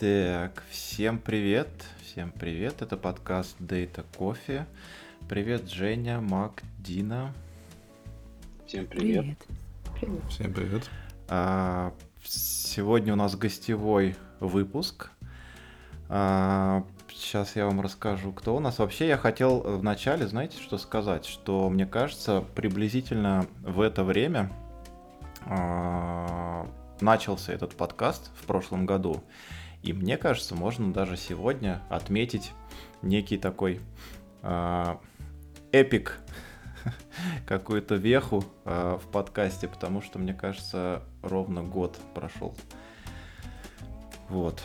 [0.00, 1.68] Так, всем привет,
[2.02, 4.64] всем привет, это подкаст Data Coffee.
[5.28, 7.32] Привет, Женя, Мак, Дина.
[8.66, 9.22] Всем привет.
[9.22, 9.38] Привет.
[10.00, 10.22] Привет.
[10.30, 10.90] Всем привет.
[11.28, 11.94] А,
[12.24, 15.12] сегодня у нас гостевой выпуск.
[16.08, 18.80] А, сейчас я вам расскажу, кто у нас.
[18.80, 24.50] Вообще я хотел в начале, знаете, что сказать, что мне кажется, приблизительно в это время
[25.46, 26.68] а,
[27.00, 29.22] начался этот подкаст в прошлом году.
[29.84, 32.52] И мне кажется, можно даже сегодня отметить
[33.02, 33.82] некий такой
[34.40, 34.98] а,
[35.72, 36.20] эпик,
[37.46, 42.56] какую-то веху а, в подкасте, потому что, мне кажется, ровно год прошел.
[44.30, 44.62] Вот.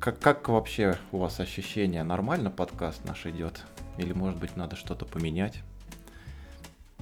[0.00, 2.02] Как, как вообще у вас ощущения?
[2.02, 3.66] Нормально подкаст наш идет?
[3.98, 5.60] Или, может быть, надо что-то поменять?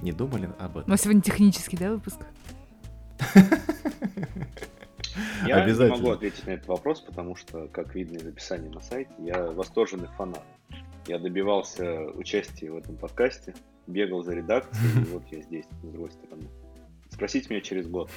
[0.01, 0.91] Не думали об У этом?
[0.91, 2.17] нас сегодня технический, да, выпуск?
[5.45, 9.11] Я не могу ответить на этот вопрос, потому что, как видно из описания на сайте,
[9.19, 10.43] я восторженный фанат.
[11.07, 13.53] Я добивался участия в этом подкасте,
[13.87, 16.47] бегал за редакцией, и вот я здесь, с другой стороны.
[17.09, 18.11] Спросите меня через год.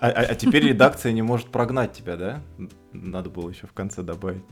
[0.00, 2.42] А, а- а теперь редакция не может прогнать тебя, да?
[2.92, 4.42] Надо было еще в конце добавить.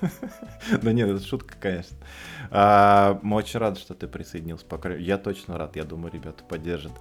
[0.82, 1.96] Да нет, это шутка, конечно.
[2.50, 4.66] А, Мы очень рады, что ты присоединился.
[4.98, 6.92] Я точно рад, я думаю, ребята поддержат.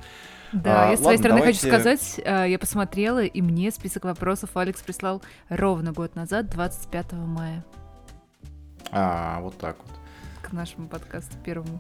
[0.54, 4.06] Да, А, я с своей стороны хочу давайте- сказать, э, я посмотрела, и мне список
[4.06, 7.66] вопросов Алекс прислал ровно год назад, 25 мая,
[8.92, 9.92] А, вот так вот.
[10.44, 11.80] к нашему подкасту первому.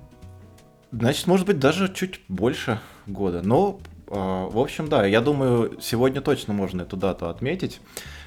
[0.92, 3.42] Значит, может быть, даже чуть больше года.
[3.44, 7.80] Но, а, в общем, да, я думаю, сегодня точно можно эту дату отметить.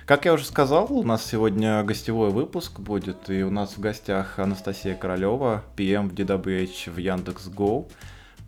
[0.04, 4.38] Как я уже сказал, у нас сегодня гостевой выпуск будет, и у нас в гостях
[4.38, 7.88] Анастасия Королева, PM в DWH в Яндекс.Го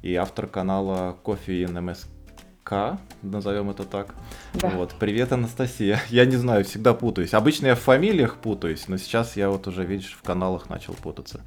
[0.02, 4.14] и автор канала in MSK, назовем это так.
[4.54, 4.70] Да.
[4.70, 6.00] Вот, привет, Анастасия.
[6.08, 7.34] Я не знаю, всегда путаюсь.
[7.34, 11.40] Обычно я в фамилиях путаюсь, но сейчас я вот уже, видишь, в каналах начал путаться.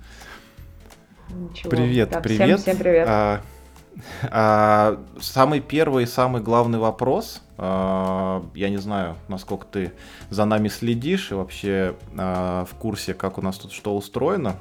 [1.29, 1.69] Ничего.
[1.69, 2.59] Привет, Да, привет.
[2.59, 3.07] Всем, всем привет.
[3.09, 3.41] А,
[4.23, 7.41] а, самый первый и самый главный вопрос.
[7.57, 9.93] а, я не знаю, насколько ты
[10.29, 14.57] за нами следишь и вообще а, в курсе, как у нас тут что устроено.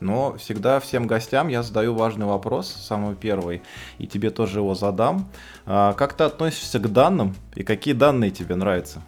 [0.00, 3.62] Но всегда всем гостям я задаю важный вопрос, самый первый,
[3.98, 5.26] и тебе тоже его задам.
[5.66, 9.02] А, как ты относишься к данным и какие данные тебе нравятся?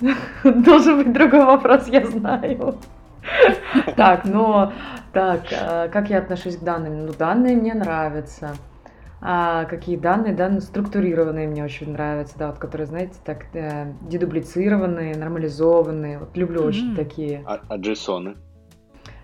[0.44, 2.78] Должен быть другой вопрос, я знаю.
[3.96, 4.72] Так, ну,
[5.12, 7.04] так, а, как я отношусь к данным?
[7.06, 8.56] Ну, данные мне нравятся.
[9.20, 10.32] А какие данные?
[10.32, 16.20] Данные структурированные мне очень нравятся, да, вот которые, знаете, так, э, дедублицированные, нормализованные.
[16.20, 16.96] Вот люблю очень Мгм.
[16.96, 17.42] такие.
[17.44, 18.36] А, а JSON?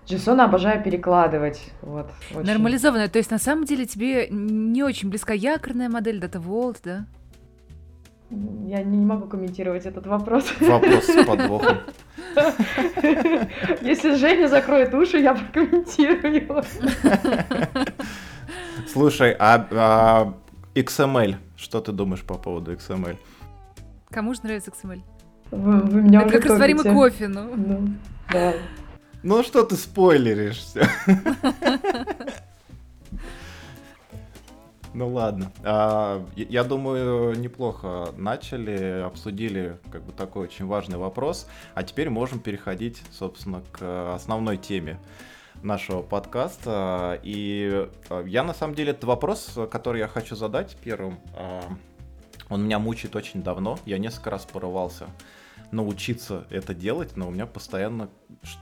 [0.07, 1.71] JSON обожаю перекладывать.
[1.81, 2.47] Вот, очень.
[2.47, 7.05] Нормализованная, то есть на самом деле тебе не очень близка якорная модель Data Vault, да?
[8.29, 10.51] Я не могу комментировать этот вопрос.
[10.59, 11.77] Вопрос с подвохом.
[13.81, 16.47] Если Женя закроет уши, я прокомментирую.
[18.87, 20.33] Слушай, а, а
[20.73, 23.17] XML, что ты думаешь по поводу XML?
[24.09, 25.01] Кому же нравится XML?
[25.51, 27.55] Вы, вы меня Это уже как растворимый кофе, ну.
[27.55, 27.87] Ну,
[28.31, 28.53] да.
[29.25, 30.87] Ну что ты спойлеришь все?
[34.93, 35.51] Ну ладно.
[35.61, 41.49] А, я- думаю, неплохо начали, обсудили как бы такой очень важный вопрос.
[41.73, 45.01] А теперь можем переходить, собственно, к основной теме
[45.63, 47.19] нашего подкаста.
[47.23, 51.61] И э, я на самом деле этот вопрос, который я хочу задать первым, а,
[52.47, 53.77] он меня мучает очень давно.
[53.85, 55.07] Я несколько раз порывался
[55.71, 58.09] научиться это делать, но у меня постоянно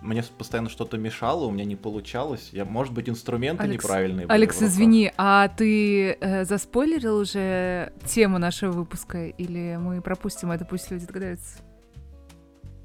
[0.01, 2.49] мне постоянно что-то мешало, у меня не получалось.
[2.51, 4.27] Я, может быть, инструменты Алекс, неправильные.
[4.27, 10.89] Алекс, извини, а ты э, заспойлерил уже тему нашего выпуска, или мы пропустим это, пусть
[10.91, 11.59] люди догадаются?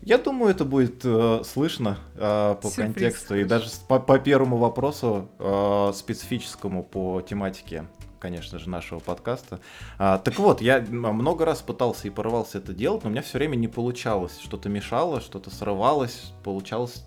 [0.03, 2.77] Я думаю, это будет э, слышно э, по Сюрприз.
[2.77, 7.85] контексту и даже по, по первому вопросу э, специфическому по тематике,
[8.19, 9.61] конечно же, нашего подкаста.
[9.99, 13.39] А, так вот, я много раз пытался и порывался это делать, но у меня все
[13.39, 14.39] время не получалось.
[14.41, 17.05] Что-то мешало, что-то срывалось, получалось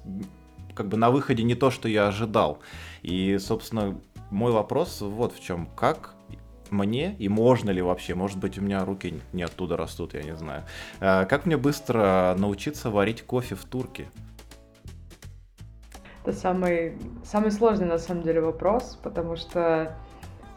[0.74, 2.60] как бы на выходе не то, что я ожидал.
[3.02, 4.00] И, собственно,
[4.30, 5.68] мой вопрос вот в чем.
[5.76, 6.16] Как
[6.70, 10.36] мне и можно ли вообще, может быть, у меня руки не оттуда растут, я не
[10.36, 10.64] знаю.
[11.00, 14.10] А, Как мне быстро научиться варить кофе в турке?
[16.24, 19.98] Это самый, самый сложный на самом деле вопрос, потому что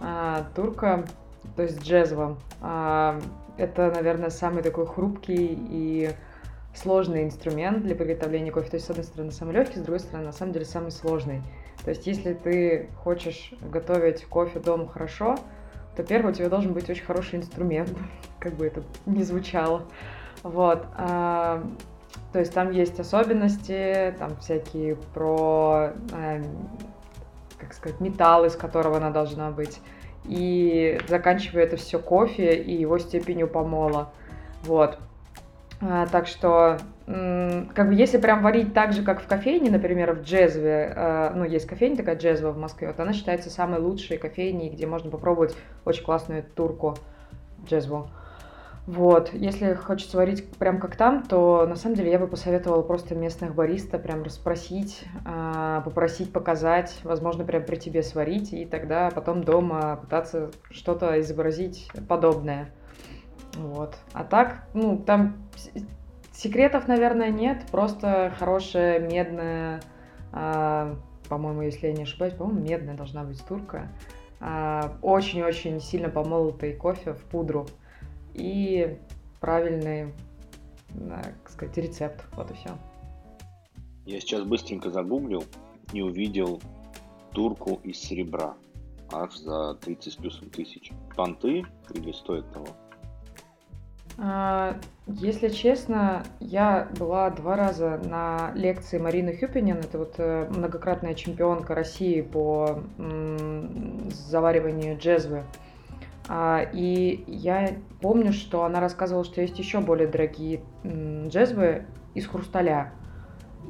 [0.01, 1.05] а, турка,
[1.57, 2.37] то есть джезва,
[3.57, 6.11] это, наверное, самый такой хрупкий и
[6.75, 8.71] сложный инструмент для приготовления кофе.
[8.71, 11.43] То есть, с одной стороны, самый легкий, с другой стороны, на самом деле, самый сложный.
[11.85, 15.37] То есть, если ты хочешь готовить кофе дома хорошо,
[15.97, 17.91] то первый у тебя должен быть очень хороший инструмент,
[18.41, 19.83] как бы это ни звучало.
[20.43, 20.85] Вот.
[20.97, 21.63] а,
[22.33, 26.43] То есть там есть особенности, там всякие про, э,
[27.65, 29.81] как сказать, металл, из которого она должна быть.
[30.25, 34.11] И заканчивая это все кофе и его степенью помола.
[34.63, 34.99] Вот.
[35.81, 40.23] А, так что, как бы, если прям варить так же, как в кофейне, например, в
[40.23, 44.71] Джезве, а, ну, есть кофейня такая Джезва в Москве, вот она считается самой лучшей кофейней,
[44.71, 46.97] где можно попробовать очень классную турку
[47.67, 48.09] Джезву.
[48.87, 53.15] Вот, если хочется варить прям как там, то на самом деле я бы посоветовала просто
[53.15, 59.43] местных бариста прям расспросить, а, попросить показать, возможно, прям при тебе сварить, и тогда потом
[59.43, 62.75] дома пытаться что-то изобразить подобное.
[63.57, 63.97] Вот.
[64.13, 65.37] А так, ну, там
[66.33, 67.65] секретов, наверное, нет.
[67.71, 69.81] Просто хорошая медная,
[70.31, 70.97] а,
[71.31, 73.89] по-моему, если я не ошибаюсь, по-моему, медная должна быть турка.
[74.41, 77.67] А, очень-очень сильно помолотый кофе в пудру.
[78.35, 78.99] И
[79.41, 80.13] правильный,
[81.09, 82.25] так сказать, рецепт.
[82.33, 82.71] Вот и все.
[84.07, 85.45] Я сейчас быстренько загуглил
[85.93, 86.61] и увидел
[87.33, 88.55] турку из серебра.
[89.13, 90.93] Аж за 30 с плюсом тысяч.
[91.17, 92.67] Понты или стоит того?
[94.17, 101.15] А, если честно, я была два раза на лекции Марины Хюпинин, это вот э, многократная
[101.15, 102.81] чемпионка России по
[104.11, 105.39] завариванию джезвы.
[105.39, 105.64] А,
[106.31, 112.93] и я помню, что она рассказывала, что есть еще более дорогие джезвы из хрусталя.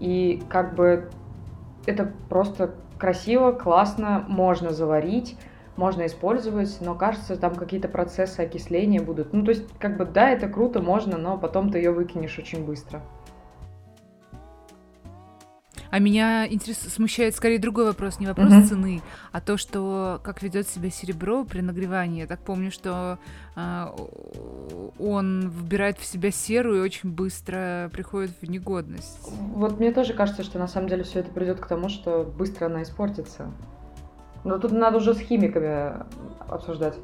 [0.00, 1.10] И как бы
[1.86, 5.36] это просто красиво, классно, можно заварить
[5.76, 9.32] можно использовать, но кажется, там какие-то процессы окисления будут.
[9.32, 12.64] Ну, то есть, как бы, да, это круто, можно, но потом ты ее выкинешь очень
[12.64, 13.00] быстро.
[15.94, 16.79] А меня интерес...
[16.79, 18.67] смущает скорее другой вопрос, не вопрос uh-huh.
[18.67, 19.00] цены,
[19.31, 22.23] а то, что как ведет себя серебро при нагревании.
[22.23, 23.20] Я так помню, что
[23.55, 23.87] э,
[24.99, 29.20] он вбирает в себя серу и очень быстро приходит в негодность.
[29.55, 32.67] Вот мне тоже кажется, что на самом деле все это придет к тому, что быстро
[32.67, 33.52] она испортится.
[34.43, 35.94] Но тут надо уже с химиками
[36.49, 36.97] обсуждать.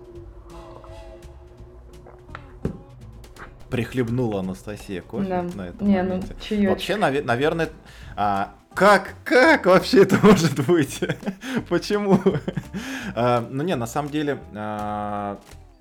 [3.70, 5.42] Прихлебнула Анастасия кофе да.
[5.42, 6.34] на этом Не, ну, моменте.
[6.50, 6.70] Ну.
[6.70, 7.68] Вообще, нав- наверное,
[8.16, 11.00] а, как, как вообще это может быть?
[11.68, 12.20] Почему?
[13.14, 15.40] а, ну не, на самом деле, а,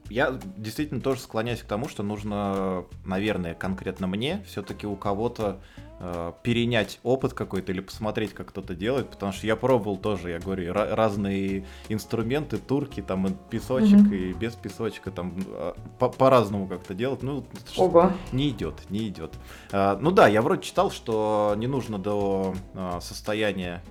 [0.09, 5.61] я действительно тоже склоняюсь к тому, что нужно, наверное, конкретно мне все-таки у кого-то
[5.99, 10.39] э, перенять опыт какой-то или посмотреть, как кто-то делает, потому что я пробовал тоже, я
[10.39, 14.31] говорю, разные инструменты, турки, там песочек, mm-hmm.
[14.31, 17.45] и без песочка, там э, по-разному как-то делать, ну,
[17.77, 18.11] Ого.
[18.31, 19.33] не идет, не идет.
[19.71, 23.83] Э, ну да, я вроде читал, что не нужно до э, состояния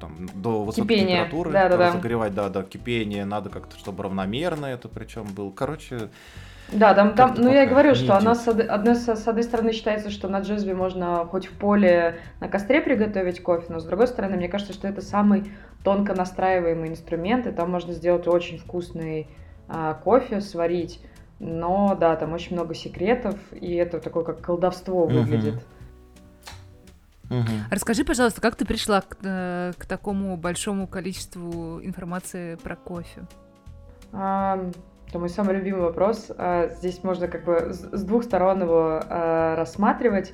[0.00, 1.24] там, до высокой кипение.
[1.24, 5.50] температуры да, да, разогревать, да, да, кипение, надо как-то, чтобы равномерно это причем был.
[5.50, 6.10] Короче,
[6.72, 9.72] да, там, там ну я и говорю, что она с, одной, с, с одной стороны
[9.72, 14.06] считается, что на джезве можно хоть в поле на костре приготовить кофе, но с другой
[14.06, 15.50] стороны, мне кажется, что это самый
[15.82, 19.28] тонко настраиваемый инструмент, и там можно сделать очень вкусный
[19.68, 21.00] а, кофе, сварить.
[21.40, 25.64] Но да, там очень много секретов, и это такое как колдовство выглядит.
[27.30, 27.50] Угу.
[27.70, 33.26] Расскажи, пожалуйста, как ты пришла к, э, к такому большому количеству информации про кофе?
[34.12, 34.70] А,
[35.08, 36.30] это мой самый любимый вопрос.
[36.36, 40.32] А, здесь можно как бы с двух сторон его а, рассматривать.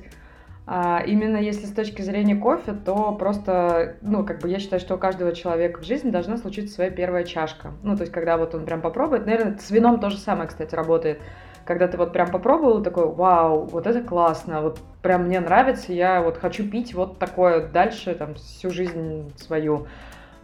[0.67, 4.95] А именно если с точки зрения кофе, то просто, ну, как бы я считаю, что
[4.95, 7.71] у каждого человека в жизни должна случиться своя первая чашка.
[7.83, 10.73] Ну, то есть, когда вот он прям попробует, наверное, с вином то же самое, кстати,
[10.73, 11.21] работает.
[11.65, 16.21] Когда ты вот прям попробовал, такой, вау, вот это классно, вот прям мне нравится, я
[16.21, 19.87] вот хочу пить вот такое дальше, там, всю жизнь свою.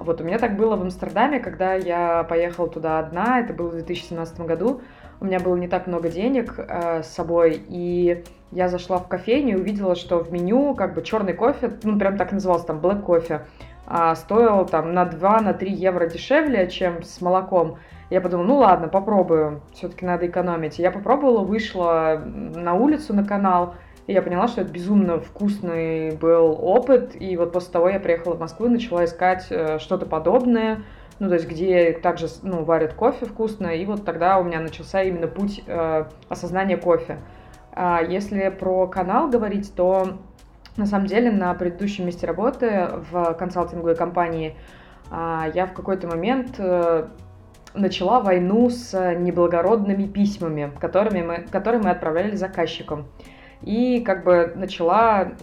[0.03, 3.73] Вот у меня так было в Амстердаме, когда я поехала туда одна, это было в
[3.73, 4.81] 2017 году.
[5.19, 9.57] У меня было не так много денег э, с собой, и я зашла в кофейню
[9.57, 13.03] и увидела, что в меню как бы черный кофе, ну прям так назывался, там black
[13.03, 13.45] кофе,
[13.85, 17.77] а, стоил там на 2-3 на евро дешевле, чем с молоком.
[18.09, 20.79] Я подумала, ну ладно, попробую, все-таки надо экономить.
[20.79, 23.75] Я попробовала, вышла на улицу на канал,
[24.11, 27.15] и я поняла, что это безумно вкусный был опыт.
[27.19, 30.83] И вот после того я приехала в Москву и начала искать э, что-то подобное.
[31.19, 33.67] Ну, то есть, где также ну, варят кофе вкусно.
[33.67, 37.19] И вот тогда у меня начался именно путь э, осознания кофе.
[37.71, 40.19] А если про канал говорить, то
[40.75, 44.57] на самом деле на предыдущем месте работы в консалтинговой компании
[45.09, 47.07] э, я в какой-то момент э,
[47.73, 53.05] начала войну с неблагородными письмами, которыми мы, которые мы отправляли заказчикам
[53.63, 55.33] и как бы начала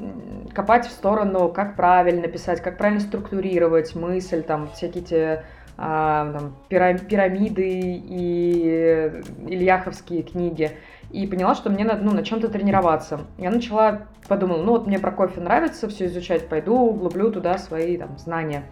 [0.54, 5.44] копать в сторону, как правильно писать, как правильно структурировать мысль, там всякие те
[5.80, 10.72] а, там, пирамиды и ильяховские книги.
[11.12, 13.20] и поняла, что мне надо ну, на чем-то тренироваться.
[13.38, 17.96] Я начала, подумала, ну вот мне про кофе нравится все изучать, пойду углублю туда свои
[17.96, 18.64] там знания.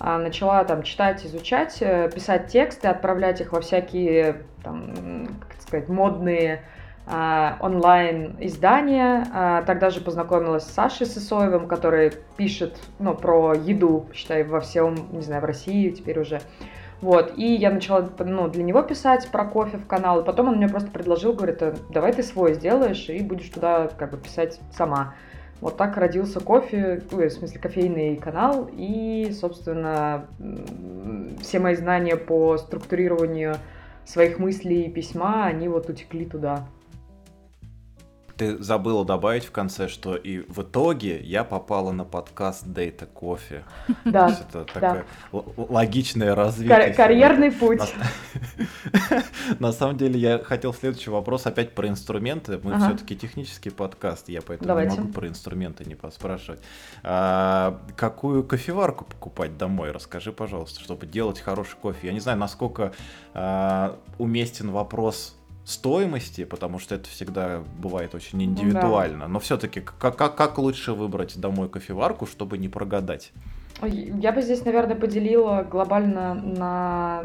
[0.00, 5.88] А начала там читать, изучать, э, писать тексты, отправлять их во всякие, там, как сказать,
[5.88, 6.62] модные
[7.12, 9.26] а, онлайн издания.
[9.32, 14.94] А, тогда же познакомилась с Сашей Сысоевым, который пишет ну, про еду, считай, во всем,
[15.10, 16.40] не знаю, в России теперь уже.
[17.00, 20.56] Вот, и я начала ну, для него писать про кофе в канал, и потом он
[20.56, 24.60] мне просто предложил, говорит, «Э, давай ты свой сделаешь и будешь туда как бы писать
[24.70, 25.14] сама.
[25.60, 30.26] Вот так родился кофе, ой, в смысле кофейный канал, и, собственно,
[31.40, 33.56] все мои знания по структурированию
[34.04, 36.66] своих мыслей и письма, они вот утекли туда.
[38.40, 43.64] Ты забыла добавить в конце, что и в итоге я попала на подкаст Дейта Кофе.
[44.06, 45.42] Да, это такое да.
[45.58, 46.86] логичное развитие.
[46.86, 47.82] Кар- карьерный путь.
[49.58, 52.58] На самом деле я хотел следующий вопрос опять про инструменты.
[52.62, 52.86] Мы ага.
[52.86, 54.94] все-таки технический подкаст, я поэтому Давайте.
[54.94, 56.60] не могу про инструменты не поспрашивать.
[57.02, 59.90] А, какую кофеварку покупать домой?
[59.90, 62.06] Расскажи, пожалуйста, чтобы делать хороший кофе.
[62.06, 62.94] Я не знаю, насколько
[63.34, 69.26] а, уместен вопрос стоимости, потому что это всегда бывает очень ну индивидуально.
[69.26, 69.28] Да.
[69.28, 73.32] Но все-таки как, как, как лучше выбрать домой кофеварку, чтобы не прогадать?
[73.82, 77.24] Я бы здесь, наверное, поделила глобально на,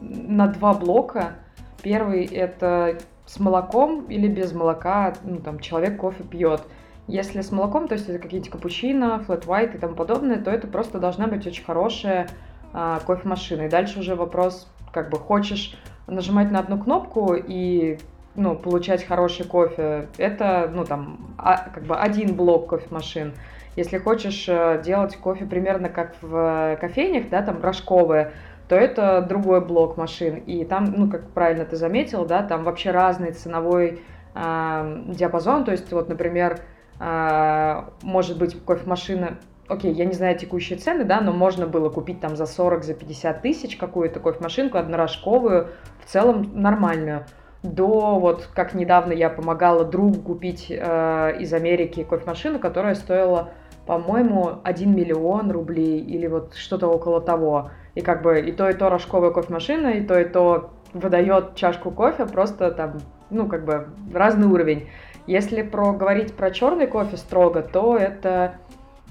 [0.00, 1.36] на два блока.
[1.82, 6.62] Первый это с молоком или без молока, ну, там, человек кофе пьет.
[7.06, 10.66] Если с молоком, то есть это какие-то капучино, флэт white и тому подобное, то это
[10.66, 12.28] просто должна быть очень хорошая
[12.72, 13.62] а, кофемашина.
[13.62, 17.98] И дальше уже вопрос, как бы хочешь нажимать на одну кнопку и
[18.36, 23.32] ну, получать хороший кофе, это, ну, там, а, как бы один блок кофемашин.
[23.76, 28.32] Если хочешь э, делать кофе примерно как в кофейнях, да, там, рожковые,
[28.68, 30.36] то это другой блок машин.
[30.46, 34.02] И там, ну, как правильно ты заметил, да, там вообще разный ценовой
[34.34, 35.64] э, диапазон.
[35.64, 36.60] То есть, вот, например,
[37.00, 42.20] э, может быть кофемашина окей, я не знаю текущие цены, да, но можно было купить
[42.20, 45.68] там за 40, за 50 тысяч какую-то кофемашинку однорожковую,
[46.04, 47.24] в целом нормальную.
[47.62, 53.50] До вот, как недавно я помогала другу купить э, из Америки кофемашину, которая стоила,
[53.86, 57.70] по-моему, 1 миллион рублей или вот что-то около того.
[57.94, 61.90] И как бы и то, и то рожковая кофемашина, и то, и то выдает чашку
[61.90, 62.98] кофе, просто там,
[63.30, 64.88] ну, как бы разный уровень.
[65.26, 68.56] Если про, говорить про черный кофе строго, то это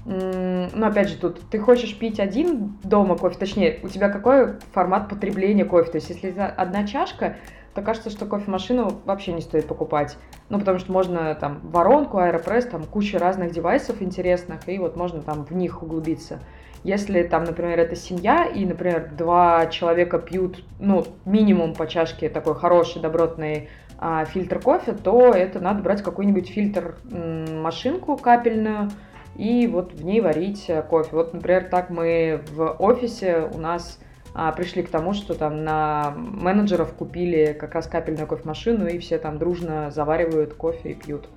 [0.06, 5.08] ну, опять же, тут ты хочешь пить один дома кофе, точнее, у тебя какой формат
[5.08, 5.92] потребления кофе?
[5.92, 7.36] То есть, если одна чашка,
[7.74, 10.16] то кажется, что кофемашину вообще не стоит покупать.
[10.48, 15.22] Ну, потому что можно там воронку, аэропресс, там куча разных девайсов интересных, и вот можно
[15.22, 16.40] там в них углубиться.
[16.84, 22.54] Если там, например, это семья, и, например, два человека пьют, ну, минимум по чашке такой
[22.54, 28.90] хороший, добротный а, фильтр кофе, то это надо брать какой-нибудь фильтр машинку капельную,
[29.36, 31.10] и вот в ней варить э, кофе.
[31.12, 33.98] Вот, например, так мы в офисе у нас
[34.34, 39.18] а, пришли к тому, что там на менеджеров купили как раз капельную кофемашину, и все
[39.18, 41.28] там дружно заваривают кофе и пьют.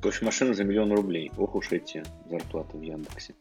[0.00, 1.30] Кофемашина за миллион рублей.
[1.36, 3.34] Ох уж эти зарплаты в Яндексе.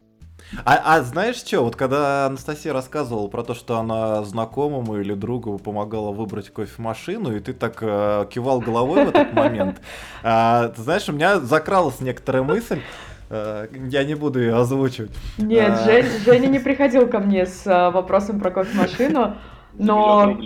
[0.65, 5.57] А, а знаешь что, вот когда Анастасия рассказывала про то, что она знакомому или другу
[5.59, 9.81] помогала выбрать кофемашину, и ты так э, кивал головой в этот момент,
[10.23, 12.81] э, ты знаешь, у меня закралась некоторая мысль,
[13.29, 15.11] э, я не буду ее озвучивать.
[15.37, 15.83] Нет, а...
[15.85, 19.35] Жень, Женя не приходил ко мне с э, вопросом про кофемашину,
[19.73, 20.37] но...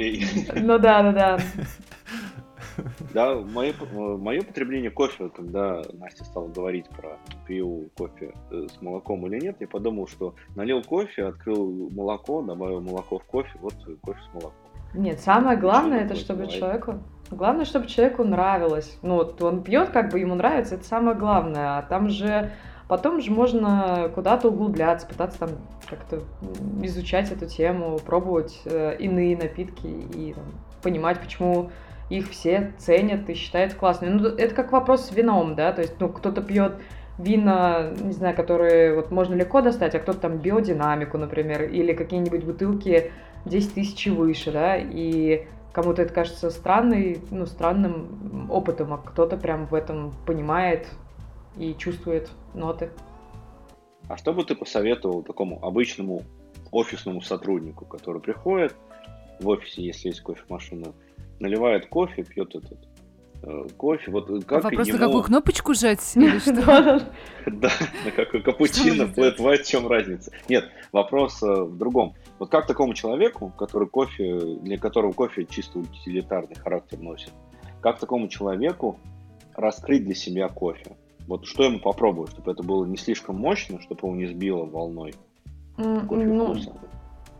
[0.56, 1.40] Ну да, да, да.
[3.14, 7.18] Да, мое, мое потребление кофе, когда Настя стала говорить про
[7.48, 12.82] пью кофе э, с молоком или нет, я подумал, что налил кофе, открыл молоко, добавил
[12.82, 14.54] молоко в кофе, вот кофе с молоком.
[14.94, 16.60] Нет, самое главное, это чтобы бывает.
[16.60, 17.00] человеку...
[17.32, 19.00] Главное, чтобы человеку нравилось.
[19.02, 21.80] Ну, вот он пьет, как бы ему нравится, это самое главное.
[21.80, 22.52] А там же
[22.88, 25.50] потом же можно куда-то углубляться, пытаться там
[25.90, 26.22] как-то
[26.84, 30.44] изучать эту тему, пробовать э, иные напитки и там,
[30.84, 31.72] понимать, почему
[32.10, 34.12] их все ценят и считают классными.
[34.12, 36.74] Ну, это как вопрос с вином, да, то есть, ну, кто-то пьет
[37.18, 42.44] вина, не знаю, которые вот можно легко достать, а кто-то там биодинамику, например, или какие-нибудь
[42.44, 43.12] бутылки
[43.46, 49.68] 10 тысяч выше, да, и кому-то это кажется странной, ну, странным опытом, а кто-то прям
[49.68, 50.88] в этом понимает
[51.58, 52.90] и чувствует ноты.
[54.08, 56.24] А что бы ты посоветовал такому обычному
[56.72, 58.76] офисному сотруднику, который приходит
[59.40, 60.94] в офисе, если есть кофемашина,
[61.44, 62.80] наливает кофе, пьет этот
[63.44, 64.98] э, кофе, вот как Вопрос, его...
[64.98, 67.02] на какую кнопочку жать или что?
[67.46, 67.70] Да,
[68.06, 70.32] на какой капучино, флэт в чем разница?
[70.50, 72.16] Нет, вопрос э, в другом.
[72.40, 77.32] Вот как такому человеку, который кофе, для которого кофе чисто утилитарный характер носит,
[77.82, 78.98] как такому человеку
[79.56, 80.96] раскрыть для себя кофе?
[81.28, 85.14] Вот что ему попробовать, чтобы это было не слишком мощно, чтобы его не сбило волной
[85.76, 86.74] кофе Ну, вкуса?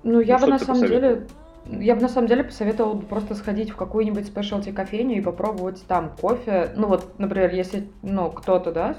[0.04, 1.28] ну, я что бы на самом деле?
[1.66, 6.12] Я бы на самом деле посоветовала просто сходить в какую-нибудь спешлти кофейню и попробовать там
[6.20, 6.72] кофе.
[6.76, 8.98] Ну вот, например, если, ну, кто-то, да,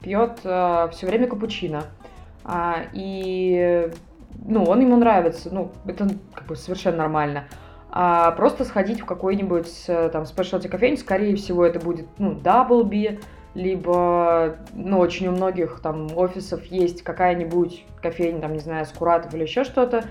[0.00, 1.84] пьет все время капучино,
[2.44, 3.90] а, и,
[4.44, 7.44] ну, он ему нравится, ну, это как бы совершенно нормально.
[7.90, 13.20] А просто сходить в какой-нибудь э, там спешлти кофейню, скорее всего, это будет, ну, Даблби,
[13.54, 19.44] либо, ну, очень у многих там офисов есть какая-нибудь кофейня, там, не знаю, Скуратов или
[19.44, 20.04] еще что-то.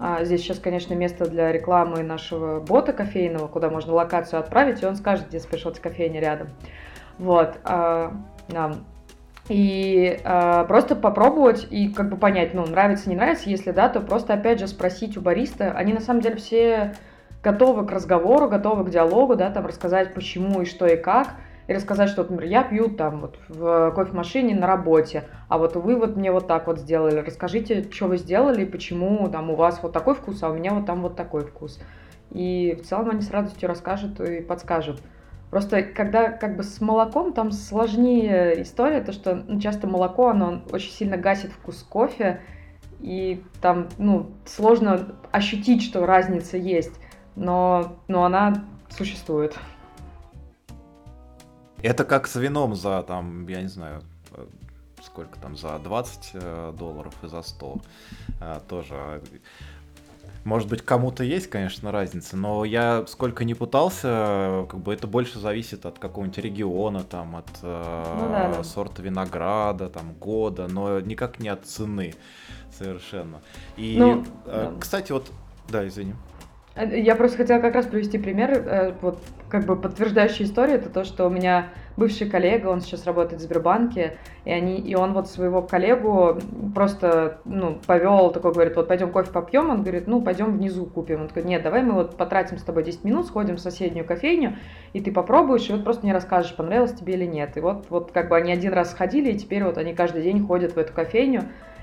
[0.00, 4.86] А, здесь сейчас, конечно, место для рекламы нашего бота кофейного, куда можно локацию отправить, и
[4.86, 6.48] он скажет, где спешлти кофейня рядом.
[7.18, 7.58] Вот.
[7.64, 8.12] а,
[8.48, 8.74] да.
[9.48, 13.48] И а, просто попробовать и как бы понять, ну, нравится, не нравится.
[13.48, 15.72] Если да, то просто, опять же, спросить у бариста.
[15.72, 16.94] Они, на самом деле, все
[17.42, 21.28] готовы к разговору, готовы к диалогу, да, там рассказать, почему и что и как
[21.68, 25.96] и рассказать, что, например, я пью там вот в кофемашине на работе, а вот вы
[25.96, 27.18] вот мне вот так вот сделали.
[27.18, 30.72] Расскажите, что вы сделали и почему там у вас вот такой вкус, а у меня
[30.72, 31.78] вот там вот такой вкус.
[32.30, 35.00] И в целом они с радостью расскажут и подскажут.
[35.50, 40.62] Просто когда как бы с молоком там сложнее история, то что ну, часто молоко, оно
[40.72, 42.40] очень сильно гасит вкус кофе,
[43.00, 46.98] и там, ну, сложно ощутить, что разница есть,
[47.36, 49.56] но, но она существует.
[51.82, 54.44] Это как с вином за, там, я не знаю, э,
[55.02, 57.80] сколько там, за 20 э, долларов и за 100.
[58.40, 59.22] Э, тоже.
[60.44, 65.38] Может быть, кому-то есть, конечно, разница, но я сколько не пытался, как бы это больше
[65.38, 68.64] зависит от какого-нибудь региона, там, от ну, да, да.
[68.64, 72.14] сорта винограда, там, года, но никак не от цены
[72.72, 73.42] совершенно.
[73.76, 74.72] И, ну, да.
[74.80, 75.30] кстати, вот,
[75.68, 76.14] да, извини.
[76.78, 81.02] Я просто хотела как раз привести пример, э, вот как бы подтверждающая история, это то,
[81.02, 85.28] что у меня бывший коллега, он сейчас работает в Сбербанке, и, они, и он вот
[85.28, 86.38] своего коллегу
[86.76, 91.22] просто, ну, повел, такой говорит, вот пойдем кофе попьем, он говорит, ну, пойдем внизу купим.
[91.22, 94.56] Он такой, нет, давай мы вот потратим с тобой 10 минут, сходим в соседнюю кофейню,
[94.92, 97.56] и ты попробуешь, и вот просто мне расскажешь, понравилось тебе или нет.
[97.56, 100.46] И вот, вот как бы они один раз сходили, и теперь вот они каждый день
[100.46, 101.42] ходят в эту кофейню,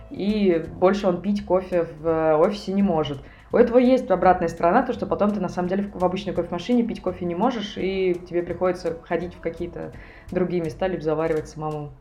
[0.10, 3.18] и больше он пить кофе в офисе не может.
[3.56, 6.84] У этого есть обратная сторона, то, что потом ты на самом деле в обычной кофемашине
[6.84, 9.94] пить кофе не можешь, и тебе приходится ходить в какие-то
[10.30, 11.94] другие места, либо заваривать самому.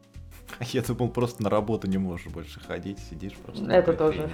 [0.60, 3.70] Я думал, просто на работу не можешь больше ходить, сидишь просто.
[3.70, 4.30] Это тоже.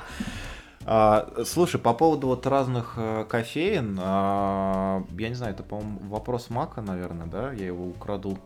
[0.88, 6.48] А, слушай, по поводу вот разных э, кофеин, а, я не знаю, это, по-моему, вопрос
[6.48, 7.52] Мака, наверное, да?
[7.52, 8.38] Я его украду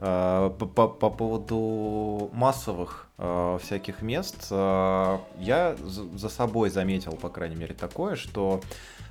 [0.00, 7.28] Э, по, по, по поводу массовых э, всяких мест, э, я за собой заметил, по
[7.28, 8.62] крайней мере, такое, что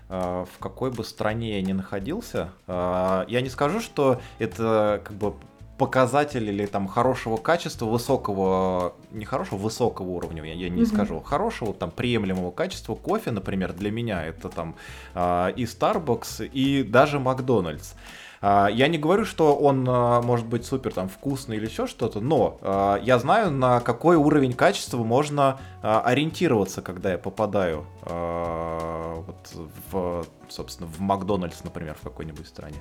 [0.09, 5.15] э, в какой бы стране я ни находился, э, я не скажу, что это как
[5.15, 5.35] бы
[5.79, 10.85] показатель или там хорошего качества, высокого, не хорошего, высокого уровня, я, я не mm-hmm.
[10.85, 14.75] скажу, хорошего, там, приемлемого качества кофе, например, для меня это там
[15.15, 17.93] э, и Starbucks, и даже Макдональдс.
[18.41, 22.19] А, я не говорю, что он а, может быть супер там вкусный или еще что-то,
[22.19, 30.89] но я знаю, на какой уровень качества можно ориентироваться, когда я попадаю вот в, собственно,
[30.89, 32.77] в Макдональдс, например, в какой-нибудь стране.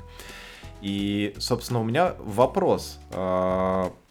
[0.81, 2.99] И, собственно, у меня вопрос.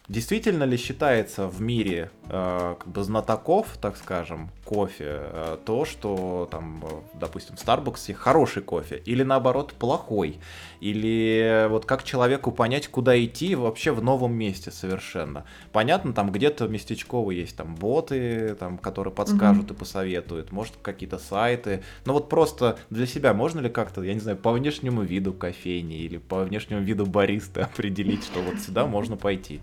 [0.08, 6.48] Действительно ли считается в мире э, как бы знатоков, так скажем, кофе, э, то, что
[6.50, 10.38] там, э, допустим, в Starbucks хороший кофе, или наоборот плохой,
[10.80, 15.44] или вот как человеку понять, куда идти вообще в новом месте совершенно.
[15.72, 19.74] Понятно, там где-то местечково есть там боты, там, которые подскажут mm-hmm.
[19.74, 24.20] и посоветуют, может какие-то сайты, но вот просто для себя можно ли как-то, я не
[24.20, 29.18] знаю, по внешнему виду кофейни или по внешнему виду бариста определить, что вот сюда можно
[29.18, 29.60] пойти?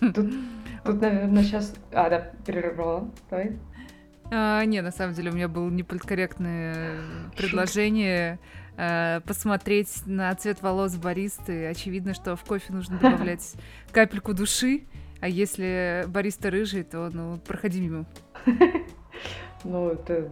[0.00, 0.32] Тут,
[0.84, 1.74] тут, наверное, сейчас...
[1.92, 3.10] А, да, перервала.
[3.30, 3.56] Давай.
[4.30, 7.00] А, не, на самом деле у меня было неполиткорректное
[7.36, 8.38] предложение
[8.76, 11.66] а, посмотреть на цвет волос баристы.
[11.66, 13.54] Очевидно, что в кофе нужно добавлять
[13.92, 14.84] капельку души,
[15.20, 18.06] а если бариста рыжий, то ну проходи мимо.
[19.64, 20.30] Ну, это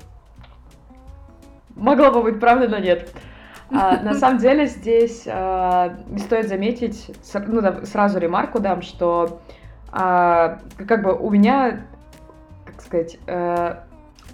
[1.75, 3.13] могло бы быть правда, но нет.
[3.75, 7.11] А, на самом деле здесь а, стоит заметить,
[7.47, 9.41] ну, сразу ремарку дам, что
[9.91, 11.87] а, как бы у меня,
[12.65, 13.85] как сказать, а,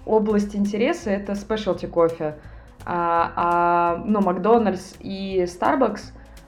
[0.05, 2.37] область интереса это спешлти кофе.
[2.85, 6.01] А, ну, Макдональдс и Starbucks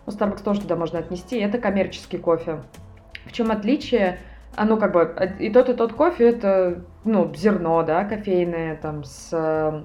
[0.07, 2.63] ну, Starbucks тоже туда можно отнести, это коммерческий кофе.
[3.27, 4.19] В чем отличие?
[4.57, 9.85] Ну, как бы, и тот, и тот кофе, это, ну, зерно, да, кофейное, там, с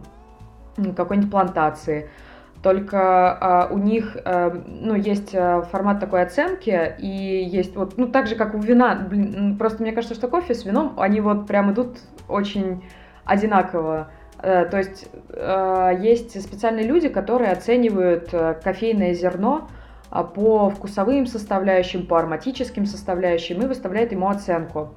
[0.96, 2.10] какой-нибудь плантации.
[2.68, 8.10] Только а, у них, а, ну, есть а, формат такой оценки, и есть вот, ну,
[8.10, 11.48] так же, как у вина, блин, просто мне кажется, что кофе с вином, они вот
[11.48, 12.84] прям идут очень
[13.24, 14.12] одинаково.
[14.40, 19.70] А, то есть а, есть специальные люди, которые оценивают кофейное зерно
[20.36, 24.94] по вкусовым составляющим, по ароматическим составляющим и выставляют ему оценку.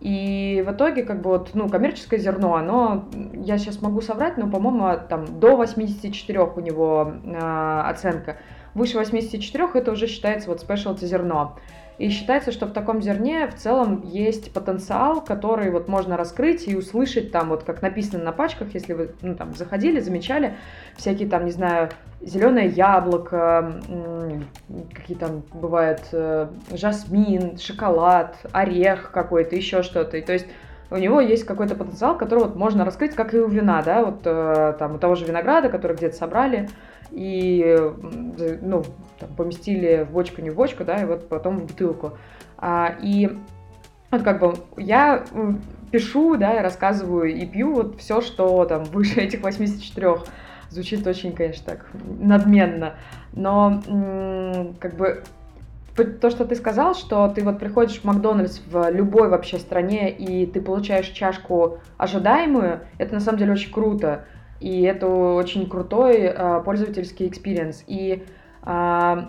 [0.00, 4.48] И в итоге, как бы вот, ну, коммерческое зерно, оно, я сейчас могу соврать, но,
[4.48, 8.36] по-моему, там до 84 у него э, оценка.
[8.74, 11.56] Выше 84 это уже считается вот спешлти зерно.
[11.98, 16.76] И считается, что в таком зерне в целом есть потенциал, который вот можно раскрыть и
[16.76, 20.54] услышать там, вот как написано на пачках, если вы ну, там заходили, замечали,
[20.96, 23.80] всякие там, не знаю, зеленое яблоко,
[24.94, 30.18] какие там бывают э, жасмин, шоколад, орех какой-то, еще что-то.
[30.18, 30.46] И то есть
[30.90, 34.20] у него есть какой-то потенциал, который вот можно раскрыть, как и у вина, да, вот
[34.24, 36.68] э, там у того же винограда, который где-то собрали,
[37.10, 37.76] и
[38.60, 38.84] ну,
[39.18, 42.12] там, поместили в бочку, не в бочку, да, и вот потом в бутылку.
[42.56, 43.36] А, и
[44.10, 45.24] вот как бы я
[45.90, 50.16] пишу, да, и рассказываю и пью вот все, что там выше этих 84.
[50.70, 51.86] Звучит очень, конечно, так
[52.20, 52.94] надменно.
[53.32, 53.80] Но
[54.80, 55.24] как бы
[56.04, 60.46] то, что ты сказал, что ты вот приходишь в Макдональдс в любой вообще стране, и
[60.46, 64.24] ты получаешь чашку ожидаемую, это на самом деле очень круто.
[64.60, 67.84] И это очень крутой э, пользовательский experience.
[67.86, 68.24] И
[68.64, 69.22] э,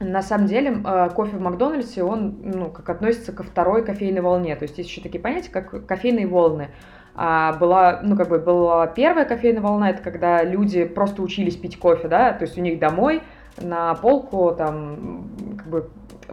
[0.00, 4.54] на самом деле э, кофе в Макдональдсе, он, ну, как относится ко второй кофейной волне.
[4.56, 6.70] То есть есть еще такие понятия, как кофейные волны.
[7.16, 11.78] А была, ну, как бы была первая кофейная волна, это когда люди просто учились пить
[11.78, 13.22] кофе, да, то есть у них домой
[13.62, 15.90] на полку там как бы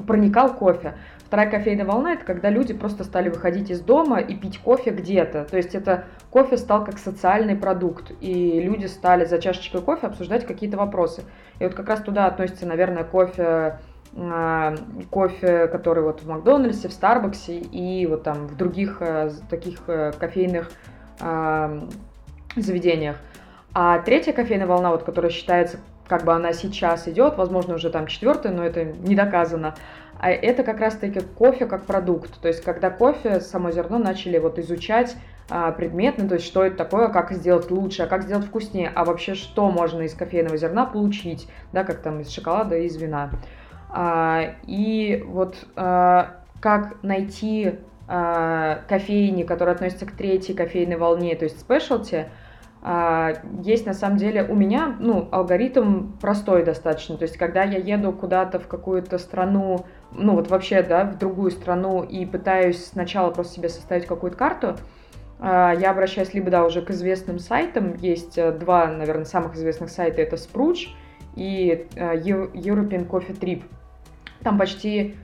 [0.08, 0.96] проникал кофе.
[1.32, 5.46] Вторая кофейная волна– это когда люди просто стали выходить из дома и пить кофе где-то.
[5.46, 10.46] То есть это кофе стал как социальный продукт, и люди стали за чашечкой кофе обсуждать
[10.46, 11.24] какие-то вопросы.
[11.60, 13.80] И вот как раз туда относится, наверное, кофе
[14.14, 14.76] а,
[15.10, 20.12] кофе, который вот в Макдональдсе, в Старбаксе и вот там в других э, таких э,
[20.12, 20.70] кофейных
[21.22, 21.88] а,
[22.58, 23.16] заведениях.
[23.74, 25.78] А третья кофейная волна, вот, которая считается,
[26.10, 29.76] как бы она сейчас идет, возможно, уже там четвертая, но это не доказано,
[30.20, 32.40] а это как раз-таки кофе как продукт.
[32.42, 35.16] То есть, когда кофе, само зерно начали вот изучать
[35.50, 39.04] а, предметно, то есть, что это такое, как сделать лучше, а как сделать вкуснее, а
[39.04, 43.32] вообще, что можно из кофейного зерна получить, да, как там из шоколада и из вина.
[43.90, 51.46] А, и вот а, как найти а, кофейни, которые относятся к третьей кофейной волне, то
[51.46, 52.28] есть спешлти,
[52.84, 57.18] а, есть на самом деле у меня, ну, алгоритм простой достаточно.
[57.18, 61.52] То есть, когда я еду куда-то в какую-то страну, ну, вот вообще, да, в другую
[61.52, 64.78] страну и пытаюсь сначала просто себе составить какую-то карту,
[65.40, 67.96] а, я обращаюсь либо, да, уже к известным сайтам.
[67.96, 70.22] Есть э, два, наверное, самых известных сайта.
[70.22, 70.90] Это Spruch
[71.36, 73.64] и э, European Coffee Trip.
[74.44, 75.16] Там почти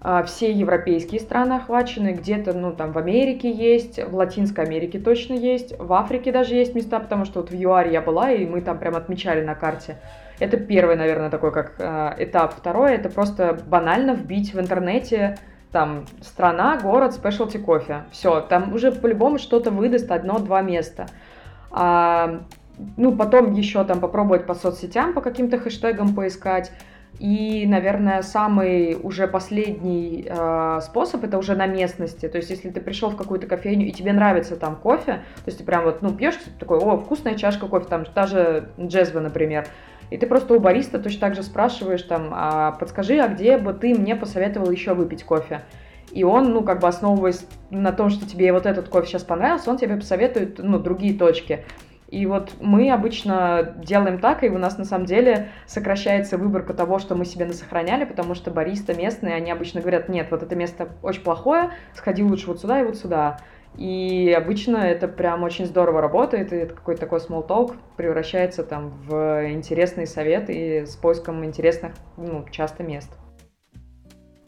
[0.00, 5.34] а, все европейские страны охвачены, где-то, ну, там в Америке есть, в Латинской Америке точно
[5.34, 8.60] есть, в Африке даже есть места, потому что вот в ЮАР я была, и мы
[8.60, 9.98] там прям отмечали на карте.
[10.38, 12.54] Это первый, наверное, такой как э, этап.
[12.54, 15.38] Второе, это просто банально вбить в интернете
[15.72, 18.04] там страна, город, спешлти кофе.
[18.10, 21.06] Все, там уже по-любому что-то выдаст одно-два места.
[21.70, 22.42] А,
[22.96, 26.72] ну, потом еще там попробовать по соцсетям, по каким-то хэштегам поискать.
[27.18, 32.28] И, наверное, самый уже последний э, способ это уже на местности.
[32.28, 35.58] То есть, если ты пришел в какую-то кофейню и тебе нравится там кофе, то есть
[35.58, 39.66] ты прям вот, ну, пьешь такой, о, вкусная чашка кофе, там, та же джезва, например,
[40.10, 43.72] и ты просто у бариста точно так же спрашиваешь там, а подскажи, а где бы
[43.72, 45.62] ты мне посоветовал еще выпить кофе?
[46.12, 49.70] И он, ну, как бы основываясь на том, что тебе вот этот кофе сейчас понравился,
[49.70, 51.64] он тебе посоветует, ну, другие точки.
[52.08, 56.98] И вот мы обычно делаем так, и у нас на самом деле сокращается выборка того,
[56.98, 60.88] что мы себе насохраняли, потому что бариста местные, они обычно говорят, нет, вот это место
[61.02, 63.40] очень плохое, сходи лучше вот сюда и вот сюда.
[63.78, 69.52] И обычно это прям очень здорово работает, и какой-то такой small talk превращается там в
[69.52, 73.08] интересный совет и с поиском интересных, ну, часто мест.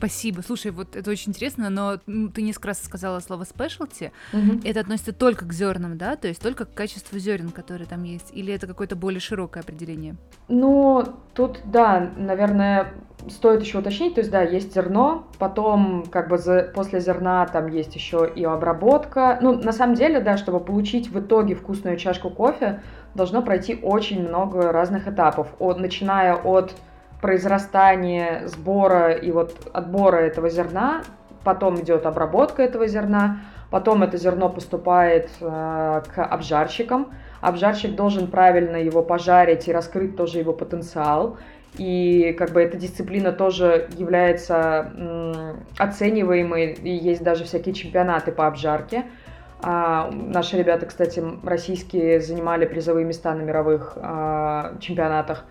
[0.01, 0.41] Спасибо.
[0.41, 4.13] Слушай, вот это очень интересно, но ты несколько раз сказала слово specialty.
[4.33, 4.61] Угу.
[4.65, 6.17] Это относится только к зернам, да?
[6.17, 8.31] То есть только к качеству зерен, которые там есть?
[8.33, 10.17] Или это какое-то более широкое определение?
[10.49, 12.95] Ну, тут, да, наверное,
[13.29, 17.67] стоит еще уточнить, то есть, да, есть зерно, потом, как бы, за, после зерна там
[17.67, 19.39] есть еще и обработка.
[19.43, 22.81] Ну, на самом деле, да, чтобы получить в итоге вкусную чашку кофе,
[23.15, 26.75] должно пройти очень много разных этапов, от, начиная от
[27.21, 31.03] произрастания, сбора и вот отбора этого зерна,
[31.45, 38.77] потом идет обработка этого зерна, потом это зерно поступает э, к обжарщикам, обжарщик должен правильно
[38.77, 41.39] его пожарить и раскрыть тоже его потенциал,
[41.77, 48.47] и как бы эта дисциплина тоже является м, оцениваемой, и есть даже всякие чемпионаты по
[48.47, 49.05] обжарке.
[49.63, 55.45] А, наши ребята, кстати, российские занимали призовые места на мировых а, чемпионатах.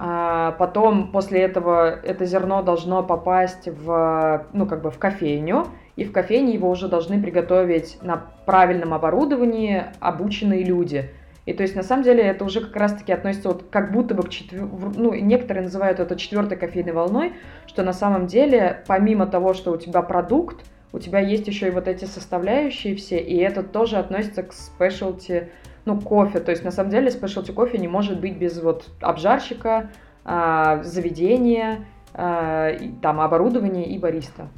[0.00, 6.04] А потом после этого это зерно должно попасть в, ну, как бы в кофейню, и
[6.04, 11.10] в кофейне его уже должны приготовить на правильном оборудовании обученные люди.
[11.46, 14.22] И то есть на самом деле это уже как раз-таки относится вот как будто бы
[14.22, 14.68] к четвер...
[14.96, 17.32] ну некоторые называют это четвертой кофейной волной,
[17.66, 21.70] что на самом деле помимо того, что у тебя продукт, у тебя есть еще и
[21.70, 25.48] вот эти составляющие все, и это тоже относится к спешлти,
[25.88, 26.40] ну, кофе.
[26.40, 29.90] То есть, на самом деле, спешлти кофе не может быть без вот обжарщика,
[30.24, 34.48] а, заведения, а, там, оборудования и бариста.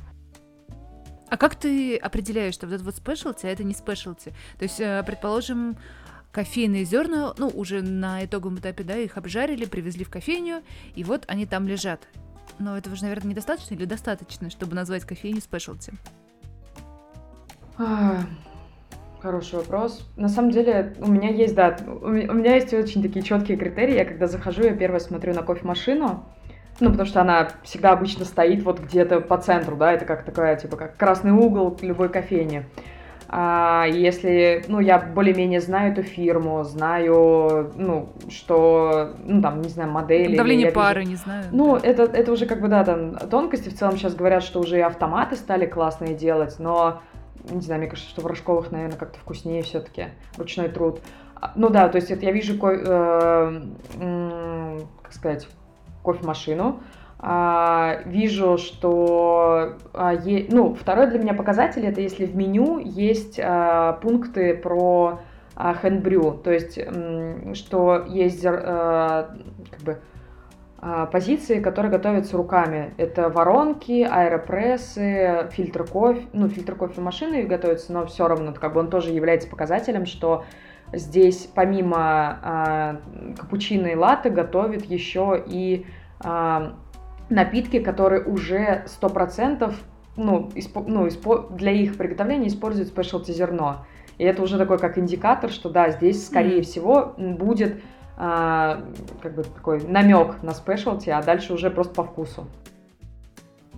[1.28, 4.30] А как ты определяешь, что вот это вот спешлти, а это не спешлти?
[4.58, 5.76] То есть, э, предположим,
[6.32, 10.62] кофейные зерна, ну, уже на итоговом этапе, да, их обжарили, привезли в кофейню,
[10.96, 12.08] и вот они там лежат.
[12.58, 15.92] Но этого же, наверное, недостаточно или достаточно, чтобы назвать кофейню спешлти?
[19.22, 20.08] Хороший вопрос.
[20.16, 23.94] На самом деле, у меня есть, да, у меня есть очень такие четкие критерии.
[23.94, 26.24] Я когда захожу, я первое смотрю на кофемашину,
[26.80, 30.56] ну, потому что она всегда обычно стоит вот где-то по центру, да, это как такая,
[30.56, 32.64] типа, как красный угол любой кофейни.
[33.32, 39.90] А если, ну, я более-менее знаю эту фирму, знаю, ну, что, ну, там, не знаю,
[39.90, 40.36] модели.
[40.36, 41.10] Давление пары, вижу...
[41.10, 41.44] не знаю.
[41.52, 41.86] Ну, да.
[41.86, 43.68] это, это уже как бы, да, там, тонкости.
[43.68, 47.02] В целом сейчас говорят, что уже и автоматы стали классные делать, но,
[47.48, 51.00] не знаю, мне кажется, что в рожковых, наверное, как-то вкуснее все-таки ручной труд.
[51.34, 53.62] А, ну да, то есть это я вижу, э,
[54.00, 55.48] э, как сказать,
[56.04, 56.80] кофемашину,
[57.18, 59.74] а, вижу, что
[60.24, 60.46] е...
[60.50, 65.20] ну, второй для меня показатель это если в меню есть а, пункты про
[65.54, 66.78] хендбрю, то есть
[67.54, 69.36] что есть а,
[69.70, 69.98] как бы
[71.12, 72.94] позиции, которые готовятся руками.
[72.96, 78.88] Это воронки, аэропрессы, фильтр кофе, ну фильтр кофемашины готовится, но все равно как бы он
[78.88, 80.44] тоже является показателем, что
[80.92, 83.00] здесь помимо а,
[83.38, 85.86] капучино и латте готовят еще и
[86.20, 86.74] а,
[87.28, 89.72] напитки, которые уже 100%
[90.16, 93.86] ну, испо, ну, испо, для их приготовления используют спешлти зерно.
[94.18, 96.62] И это уже такой как индикатор, что да, здесь, скорее mm.
[96.62, 97.80] всего, будет
[98.22, 98.84] а,
[99.22, 102.46] как бы такой намек на спешлти, а дальше уже просто по вкусу.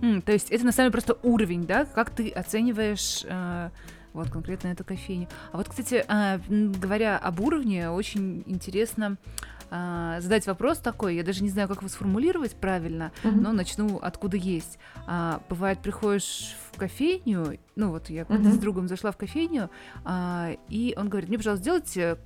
[0.01, 1.85] Mm, то есть это на самом деле просто уровень, да?
[1.85, 3.69] Как ты оцениваешь э,
[4.11, 5.29] вот конкретно эту кофейню?
[5.53, 9.15] А вот, кстати, э, говоря об уровне, очень интересно
[9.71, 13.31] а, задать вопрос такой, я даже не знаю, как его сформулировать правильно, mm-hmm.
[13.31, 14.77] но начну откуда есть.
[15.07, 18.51] А, бывает, приходишь в кофейню, ну вот я mm-hmm.
[18.51, 19.71] с другом зашла в кофейню,
[20.03, 22.17] а, и он говорит, мне, пожалуйста, сделайте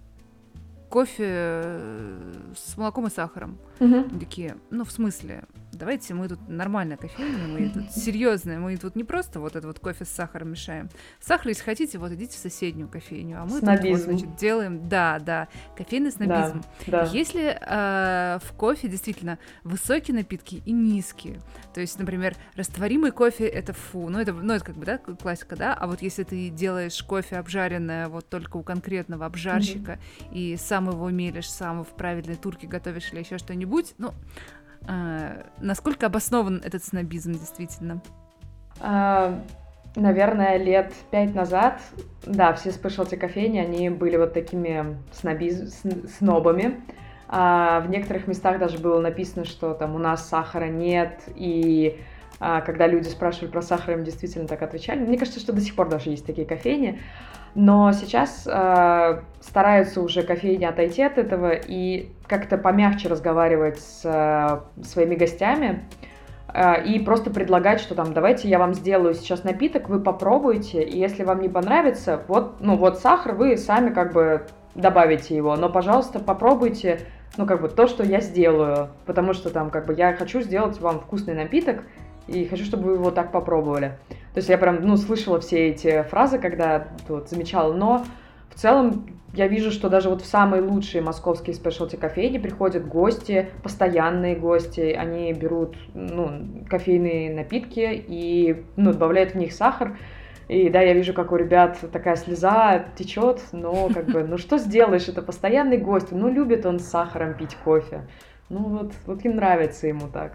[0.89, 3.57] кофе э, с молоком и сахаром.
[3.79, 4.19] Угу.
[4.19, 5.43] Такие, ну, в смысле,
[5.77, 9.79] давайте мы тут нормальная кофейня, мы тут серьезные, мы тут не просто вот это вот
[9.79, 10.89] кофе с сахаром мешаем.
[11.19, 13.83] Сахар, если хотите, вот идите в соседнюю кофейню, а мы снобизм.
[13.83, 16.63] тут вот, значит, делаем, да, да, кофейный снобизм.
[16.87, 17.11] Да, да.
[17.11, 21.39] Если э, в кофе действительно высокие напитки и низкие,
[21.73, 25.55] то есть, например, растворимый кофе это фу, ну это, ну это как бы, да, классика,
[25.55, 30.35] да, а вот если ты делаешь кофе обжаренное вот только у конкретного обжарщика угу.
[30.35, 34.13] и сам его мелешь, сам в правильной турке готовишь или еще что-нибудь, ну,
[34.87, 38.01] а, насколько обоснован этот снобизм действительно?
[38.79, 39.39] А,
[39.95, 41.81] наверное, лет пять назад,
[42.25, 45.83] да, все спешлти кофейни, они были вот такими снобиз...
[46.17, 46.81] снобами.
[47.29, 51.99] А в некоторых местах даже было написано, что там у нас сахара нет, и
[52.39, 54.99] а, когда люди спрашивали про сахар, им действительно так отвечали.
[54.99, 57.01] Мне кажется, что до сих пор даже есть такие кофейни.
[57.55, 64.83] Но сейчас э, стараются уже кофейни отойти от этого и как-то помягче разговаривать с э,
[64.83, 65.85] своими гостями
[66.53, 70.97] э, и просто предлагать, что там давайте я вам сделаю сейчас напиток, вы попробуйте, и
[70.97, 74.43] если вам не понравится, вот, ну вот сахар, вы сами как бы
[74.75, 76.99] добавите его, но, пожалуйста, попробуйте,
[77.37, 80.79] ну как бы то, что я сделаю, потому что там как бы я хочу сделать
[80.79, 81.83] вам вкусный напиток,
[82.27, 83.97] и хочу, чтобы вы его так попробовали.
[84.37, 88.05] То есть я прям, ну, слышала все эти фразы, когда вот, замечала, но
[88.51, 93.49] в целом я вижу, что даже вот в самые лучшие московские спешлти кофейни приходят гости,
[93.63, 99.97] постоянные гости, они берут, ну, кофейные напитки и, ну, добавляют в них сахар,
[100.47, 104.59] и да, я вижу, как у ребят такая слеза течет, но как бы, ну что
[104.59, 108.01] сделаешь, это постоянный гость, ну любит он с сахаром пить кофе.
[108.49, 110.33] Ну вот, вот им нравится ему так.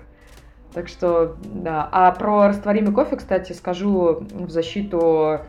[0.73, 1.89] Так что, да.
[1.93, 5.41] А про растворимый кофе, кстати, скажу в защиту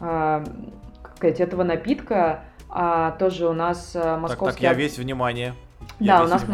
[0.00, 0.44] э,
[1.16, 2.40] сказать, этого напитка.
[2.68, 4.44] А, тоже у нас московский...
[4.46, 5.54] Так, так, я весь внимание.
[6.00, 6.44] Да, у нас...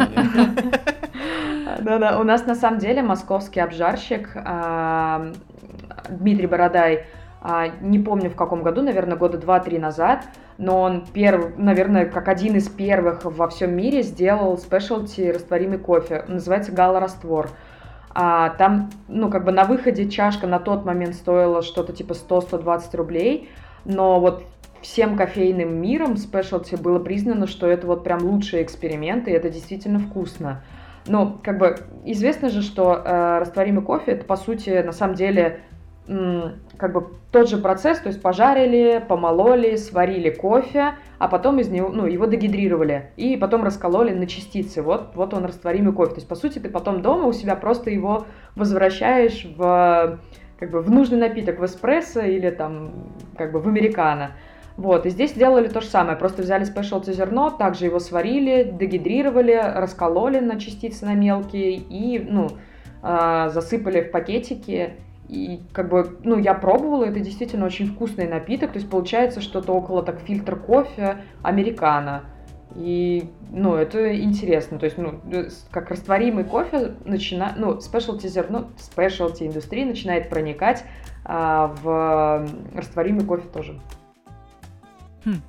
[1.81, 5.33] Да-да, у нас на самом деле московский обжарщик а,
[6.09, 7.07] Дмитрий Бородай,
[7.43, 10.25] а, не помню в каком году, наверное, года два-три назад,
[10.59, 16.25] но он, перв, наверное, как один из первых во всем мире сделал спешлти растворимый кофе.
[16.29, 17.51] Называется гала-раствор.
[18.13, 22.97] А, там, ну, как бы на выходе чашка на тот момент стоила что-то типа 100-120
[22.97, 23.49] рублей,
[23.85, 24.45] но вот
[24.83, 29.99] всем кофейным миром спешлти было признано, что это вот прям лучший эксперимент, и это действительно
[29.99, 30.63] вкусно.
[31.07, 35.61] Ну, как бы известно же, что э, растворимый кофе это по сути на самом деле
[36.77, 41.91] как бы тот же процесс, то есть пожарили, помололи, сварили кофе, а потом из него,
[41.91, 44.83] ну, его дегидрировали и потом раскололи на частицы.
[44.83, 46.11] Вот, вот он растворимый кофе.
[46.11, 50.19] То есть, по сути, ты потом дома у себя просто его возвращаешь в,
[50.59, 54.33] как бы, в нужный напиток, в эспрессо или там, как бы, в американо.
[54.77, 59.61] Вот, и здесь сделали то же самое, просто взяли спешлти зерно, также его сварили, дегидрировали,
[59.77, 62.49] раскололи на частицы, на мелкие и, ну,
[63.03, 64.95] э, засыпали в пакетики
[65.31, 69.73] и как бы, ну, я пробовала, это действительно очень вкусный напиток, то есть получается что-то
[69.73, 72.25] около так фильтр кофе американо.
[72.75, 75.21] И, ну, это интересно, то есть, ну,
[75.71, 80.85] как растворимый кофе начинает, ну, спешлти зерно, спешлти индустрия начинает проникать
[81.25, 83.81] а, в растворимый кофе тоже.
[85.25, 85.43] Хм.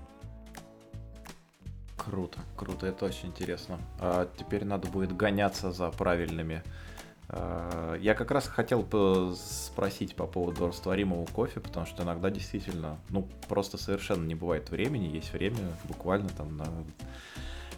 [1.97, 3.79] Круто, круто, это очень интересно.
[3.99, 6.90] А теперь надо будет гоняться за правильными Э,
[8.01, 8.85] я как раз хотел
[9.35, 15.15] спросить по поводу растворимого кофе, потому что иногда действительно, ну, просто совершенно не бывает времени,
[15.15, 16.65] есть время буквально там на...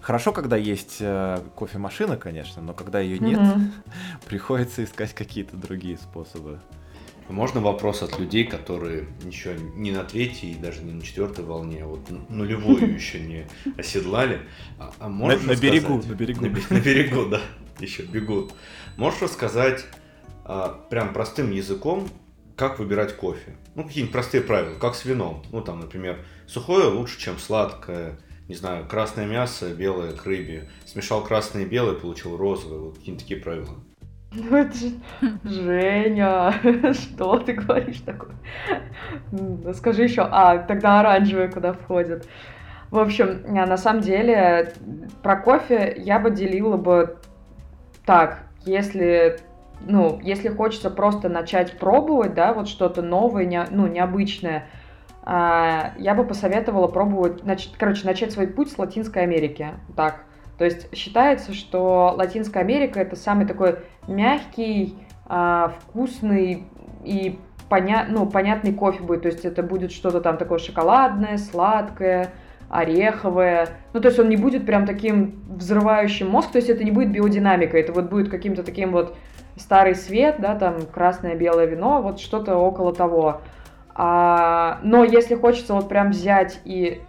[0.02, 3.72] Хорошо, когда есть э, кофемашина, конечно, но когда ее нет, mm-hmm.
[4.28, 6.60] приходится искать какие-то другие способы.
[7.30, 11.84] Можно вопрос от людей, которые еще не на третьей и даже не на четвертой волне,
[11.84, 14.42] а вот нулевую еще не оседлали.
[14.78, 16.46] А, а на, на берегу, на берегу.
[16.46, 17.42] На, на берегу, да,
[17.80, 18.54] еще бегут.
[18.98, 19.86] Можешь рассказать
[20.46, 22.08] а, прям простым языком,
[22.56, 23.56] как выбирать кофе?
[23.76, 25.44] Ну, какие-нибудь простые правила, как с вином.
[25.52, 28.20] Ну, там, например, сухое лучше, чем сладкое.
[28.48, 30.70] Не знаю, красное мясо, белое к рыбе.
[30.86, 32.80] Смешал красное и белое, получил розовое.
[32.80, 33.76] Вот какие-то такие правила.
[34.34, 34.92] Ну это же...
[35.44, 36.54] Женя,
[36.94, 38.36] что ты говоришь такое?
[39.74, 42.28] Скажи еще, а, тогда оранжевый куда входит.
[42.92, 44.74] В общем, на самом деле,
[45.24, 47.18] про кофе я бы делила бы
[48.06, 49.40] так если
[49.86, 54.68] ну, если хочется просто начать пробовать, да, вот что-то новое, не, ну, необычное,
[55.24, 60.24] а, я бы посоветовала пробовать, нач, короче, начать свой путь с Латинской Америки, так.
[60.58, 66.68] То есть считается, что Латинская Америка это самый такой мягкий, а, вкусный
[67.04, 69.24] и поня, ну, понятный кофе будет.
[69.24, 72.32] То есть это будет что-то там такое шоколадное, сладкое,
[72.74, 73.70] ореховое.
[73.94, 77.12] Ну, то есть он не будет прям таким взрывающим мозг, то есть это не будет
[77.12, 79.16] биодинамика, это вот будет каким-то таким вот
[79.56, 83.42] старый свет, да, там красное, белое вино, вот что-то около того.
[83.94, 87.02] А, но если хочется вот прям взять и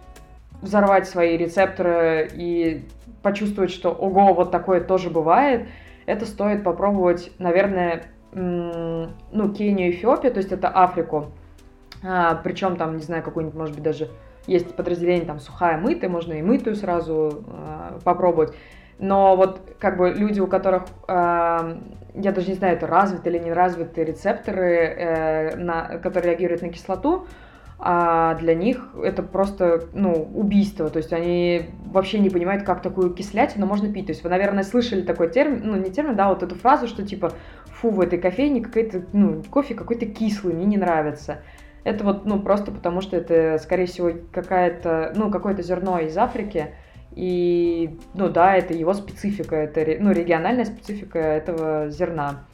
[0.61, 2.85] взорвать свои рецепторы и
[3.23, 5.67] почувствовать, что ого, вот такое тоже бывает,
[6.05, 11.31] это стоит попробовать, наверное, ну, Кению, Эфиопию, то есть это Африку.
[12.03, 14.09] А, причем там, не знаю, какой-нибудь, может быть, даже
[14.47, 18.53] есть подразделение там сухая, мытая, можно и мытую сразу э, попробовать.
[18.97, 21.13] Но вот как бы люди, у которых, э,
[22.13, 26.69] я даже не знаю, это развиты или не развиты рецепторы, э, на, которые реагируют на
[26.69, 27.27] кислоту,
[27.77, 30.89] а для них это просто, ну, убийство.
[30.89, 34.05] То есть они вообще не понимают, как такую кислятину можно пить.
[34.05, 37.05] То есть вы, наверное, слышали такой термин, ну, не термин, да, вот эту фразу, что
[37.05, 37.33] типа,
[37.65, 41.41] фу, в этой кофейне какой-то, ну, кофе какой-то кислый, мне не нравится.
[41.85, 46.73] Это вот, ну, просто потому что это, скорее всего, какая-то, ну, какое-то зерно из Африки,
[47.11, 52.45] и, ну, да, это его специфика, это, ну, региональная специфика этого зерна.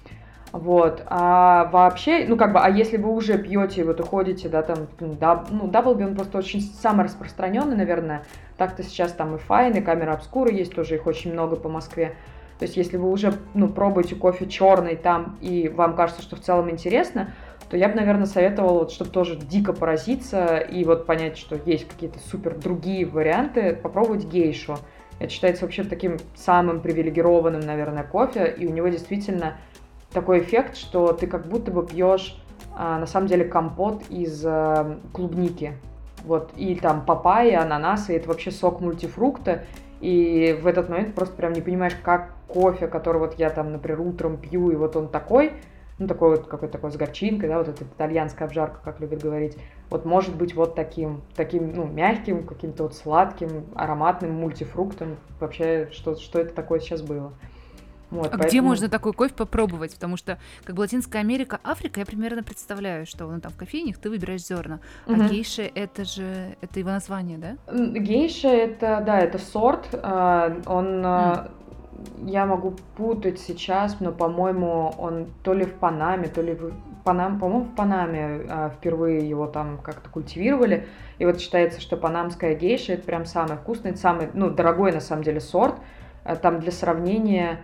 [0.52, 4.88] Вот, а вообще, ну, как бы, а если вы уже пьете, вот уходите, да, там,
[5.00, 8.26] да, ну, Даблби, он просто очень самый распространенный, наверное,
[8.58, 12.16] так-то сейчас там и Файн, и камера обскура есть, тоже их очень много по Москве.
[12.60, 16.42] То есть, если вы уже, ну, пробуете кофе черный там, и вам кажется, что в
[16.42, 17.34] целом интересно,
[17.72, 21.88] то я бы, наверное, советовала, вот, чтобы тоже дико поразиться и вот понять, что есть
[21.88, 24.78] какие-то супер другие варианты, попробовать гейшу.
[25.20, 29.56] Это считается вообще таким самым привилегированным, наверное, кофе, и у него действительно
[30.12, 32.44] такой эффект, что ты как будто бы пьешь
[32.76, 35.78] а, на самом деле компот из а, клубники.
[36.26, 39.64] Вот, и там папайя, ананасы, это вообще сок мультифрукта,
[40.02, 44.02] И в этот момент просто прям не понимаешь, как кофе, который вот я там, например,
[44.02, 45.54] утром пью, и вот он такой,
[46.02, 49.56] ну, такой вот какой-то такой с горчинкой, да, вот эта итальянская обжарка, как любят говорить,
[49.92, 55.18] вот может быть вот таким, таким, ну, мягким, каким-то вот сладким, ароматным мультифруктом.
[55.40, 57.34] Вообще, что, что это такое сейчас было?
[58.10, 58.50] Вот, а поэтому...
[58.50, 59.94] где можно такой кофе попробовать?
[59.94, 64.00] Потому что, как бы Латинская Америка, Африка, я примерно представляю, что ну, там в кофейнях
[64.00, 64.80] ты выбираешь зерна.
[65.06, 65.26] А угу.
[65.26, 67.58] гейша это же это его название, да?
[67.72, 69.88] Гейша это, да, это сорт.
[69.94, 71.52] А, он mm.
[72.26, 76.74] Я могу путать сейчас, но, по-моему, он то ли в Панаме, то ли в
[77.04, 80.88] Панам, по-моему, в Панаме а, впервые его там как-то культивировали.
[81.20, 85.24] И вот считается, что панамская гейша это прям самый вкусный, самый, ну, дорогой на самом
[85.24, 85.76] деле сорт.
[86.42, 87.62] Там для сравнения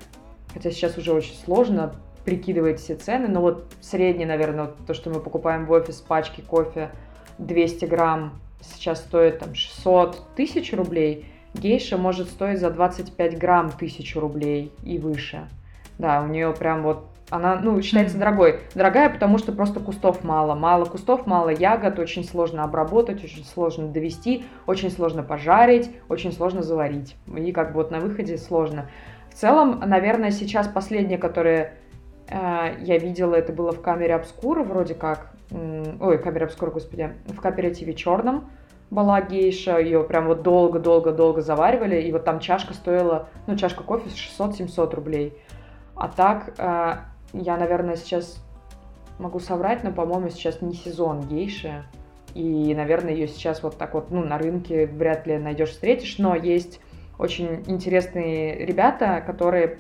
[0.54, 1.94] хотя сейчас уже очень сложно
[2.26, 6.42] прикидывать все цены, но вот средний, наверное, вот то, что мы покупаем в офис пачки
[6.42, 6.90] кофе
[7.38, 11.26] 200 грамм, сейчас стоит там 600 тысяч рублей,
[11.60, 15.48] гейша может стоить за 25 грамм тысячу рублей и выше.
[15.98, 18.62] Да, у нее прям вот она, ну, считается дорогой.
[18.74, 20.56] Дорогая, потому что просто кустов мало.
[20.56, 26.62] Мало кустов, мало ягод, очень сложно обработать, очень сложно довести, очень сложно пожарить, очень сложно
[26.62, 27.18] заварить.
[27.36, 28.90] И как бы вот на выходе сложно.
[29.30, 31.74] В целом, наверное, сейчас последнее, которое
[32.30, 35.34] э, я видела, это было в камере обскура, вроде как.
[35.52, 37.12] Ой, камере обскура, господи.
[37.26, 38.50] В кооперативе черном
[38.90, 44.10] была гейша, ее прям вот долго-долго-долго заваривали, и вот там чашка стоила, ну, чашка кофе
[44.10, 45.38] 600-700 рублей.
[45.96, 46.96] А так, э,
[47.34, 48.44] я, наверное, сейчас
[49.20, 51.86] могу соврать, но, по-моему, сейчас не сезон гейши,
[52.34, 56.36] и, наверное, ее сейчас вот так вот, ну, на рынке вряд ли найдешь, встретишь, но
[56.36, 56.80] есть
[57.18, 59.80] очень интересные ребята, которые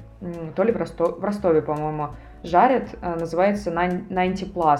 [0.55, 2.09] то ли в, Ростов, в Ростове, по-моему,
[2.43, 4.79] жарят, э, называется 90 Plus.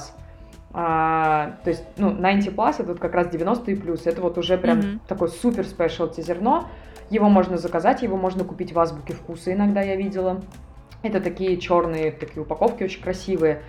[0.79, 4.37] А, то есть, ну, 90 Plus это вот как раз 90 и плюс, это вот
[4.37, 4.99] уже прям mm-hmm.
[5.07, 6.67] такой супер спешлти зерно.
[7.09, 10.39] Его можно заказать, его можно купить в азбуке вкуса, иногда я видела.
[11.01, 13.63] Это такие черные такие упаковки, очень красивые.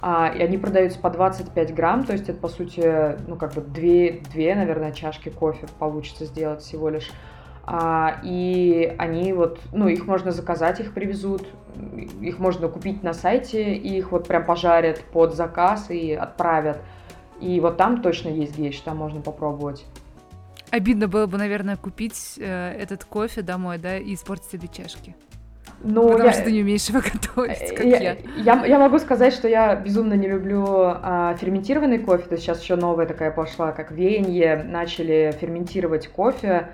[0.00, 3.60] А, и они продаются по 25 грамм, то есть это, по сути, ну, как бы
[3.60, 7.10] две, две, наверное, чашки кофе получится сделать всего лишь.
[7.64, 11.46] А, и они вот, ну, их можно заказать, их привезут,
[12.20, 16.78] их можно купить на сайте, и их вот прям пожарят под заказ и отправят.
[17.40, 19.84] И вот там точно есть гейш, там можно попробовать.
[20.70, 25.14] Обидно было бы, наверное, купить э, этот кофе домой, да, и испортить себе чашки.
[25.84, 27.98] Ну, Потому я, что ты не умеешь его готовить, как я.
[28.00, 32.24] Я, я, я могу сказать, что я безумно не люблю а, ферментированный кофе.
[32.24, 34.62] То есть сейчас еще новая такая пошла, как веяние.
[34.62, 36.68] Начали ферментировать кофе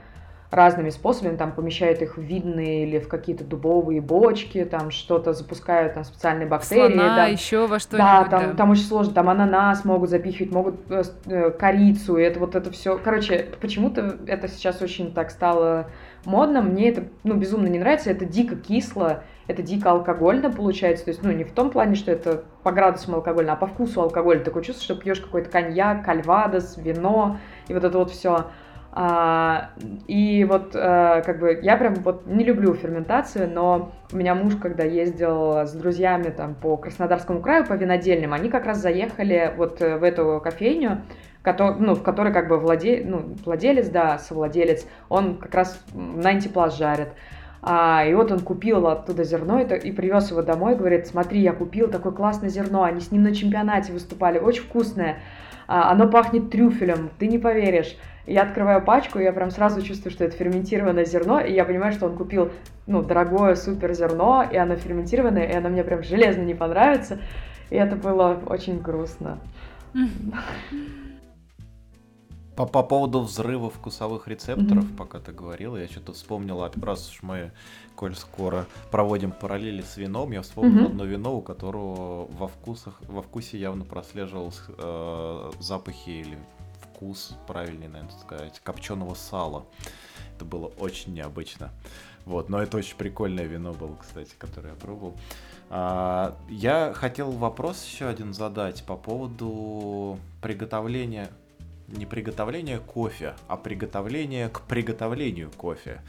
[0.51, 5.95] разными способами, там помещают их в видные или в какие-то дубовые бочки, там что-то запускают,
[5.95, 6.95] там специальные бактерии.
[6.95, 8.55] Слона, да, еще во что Да, там, да.
[8.55, 12.71] там очень сложно, там ананас могут запихивать, могут э, э, корицу, и это вот это
[12.71, 12.99] все.
[12.99, 15.91] Короче, почему-то это сейчас очень так стало
[16.25, 21.11] модно, мне это, ну, безумно не нравится, это дико кисло, это дико алкогольно получается, то
[21.11, 24.43] есть, ну, не в том плане, что это по градусам алкогольно, а по вкусу алкоголь.
[24.43, 28.47] Такое чувство, что пьешь какой-то коньяк, кальвадос, вино, и вот это вот все.
[28.91, 29.71] А,
[30.07, 34.57] и вот а, как бы я прям вот не люблю ферментацию, но у меня муж,
[34.57, 39.81] когда ездил с друзьями там по Краснодарскому краю, по винодельням, они как раз заехали вот
[39.81, 41.03] в эту кофейню,
[41.43, 46.51] который, ну, в которой как бы владе, ну, владелец, да, совладелец, он как раз 90
[46.51, 47.09] Plus жарит.
[47.61, 51.53] А, и вот он купил оттуда зерно это, и привез его домой, говорит, смотри, я
[51.53, 55.19] купил такое классное зерно, они с ним на чемпионате выступали, очень вкусное,
[55.67, 57.97] а, оно пахнет трюфелем, ты не поверишь.
[58.29, 61.95] Я открываю пачку, и я прям сразу чувствую, что это ферментированное зерно, и я понимаю,
[61.95, 62.51] что он купил,
[62.87, 67.21] ну, дорогое супер зерно, и оно ферментированное, и оно мне прям железно не понравится,
[67.71, 69.39] и это было очень грустно.
[72.55, 74.97] По, по поводу взрыва вкусовых рецепторов, mm-hmm.
[74.97, 77.53] пока ты говорила, я что-то вспомнила, раз уж мы,
[77.95, 80.87] коль скоро проводим параллели с вином, я вспомнил mm-hmm.
[80.87, 86.39] одно вино, у которого во, вкусах, во вкусе явно прослеживался э, запахи или
[86.99, 89.67] вкус, правильнее, наверное, сказать, копченого сала.
[90.35, 91.71] Это было очень необычно.
[92.25, 95.17] Вот, но это очень прикольное вино было, кстати, которое я пробовал.
[95.71, 101.31] А, я хотел вопрос еще один задать по поводу приготовления
[101.87, 106.03] не приготовления кофе, а приготовления к приготовлению кофе.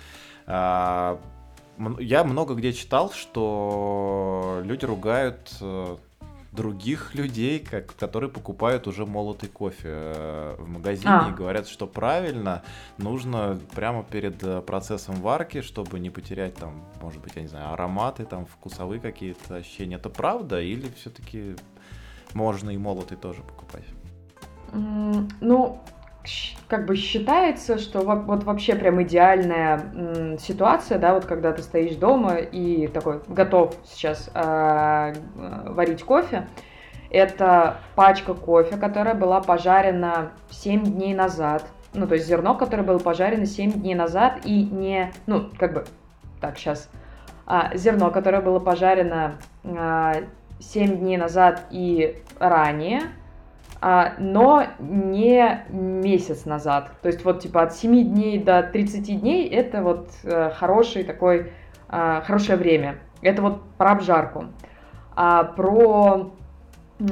[0.45, 1.21] А,
[1.99, 5.95] я много где читал, что люди ругают э,
[6.51, 11.29] других людей, как, которые покупают уже молотый кофе э, в магазине а.
[11.29, 12.63] и говорят, что правильно
[12.97, 17.73] нужно прямо перед э, процессом варки, чтобы не потерять там, может быть, я не знаю,
[17.73, 19.97] ароматы, там вкусовые какие-то ощущения.
[19.97, 21.55] Это правда или все-таки
[22.33, 23.85] можно и молотый тоже покупать?
[24.71, 25.81] Ну,
[26.67, 32.35] как бы считается, что вот вообще прям идеальная ситуация, да, вот когда ты стоишь дома
[32.35, 35.13] и такой готов сейчас э,
[35.65, 36.47] варить кофе,
[37.09, 42.99] это пачка кофе, которая была пожарена 7 дней назад, ну, то есть зерно, которое было
[42.99, 45.85] пожарено 7 дней назад и не, ну, как бы,
[46.39, 46.89] так, сейчас,
[47.47, 50.17] а, зерно, которое было пожарено а,
[50.59, 53.18] 7 дней назад и ранее, а,
[53.81, 56.91] но не месяц назад.
[57.01, 61.53] То есть вот типа от 7 дней до 30 дней это вот а, хороший такой,
[61.87, 62.97] а, хорошее время.
[63.21, 64.45] Это вот про обжарку.
[65.15, 66.31] А про,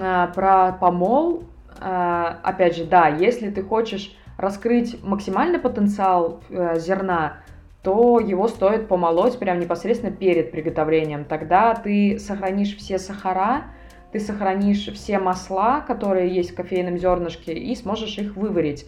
[0.02, 1.44] а, про помол,
[1.80, 7.38] а, опять же, да, если ты хочешь раскрыть максимальный потенциал э, зерна,
[7.82, 11.26] то его стоит помолоть прямо непосредственно перед приготовлением.
[11.26, 13.64] Тогда ты сохранишь все сахара,
[14.12, 18.88] ты сохранишь все масла, которые есть в кофейном зернышке, и сможешь их выварить.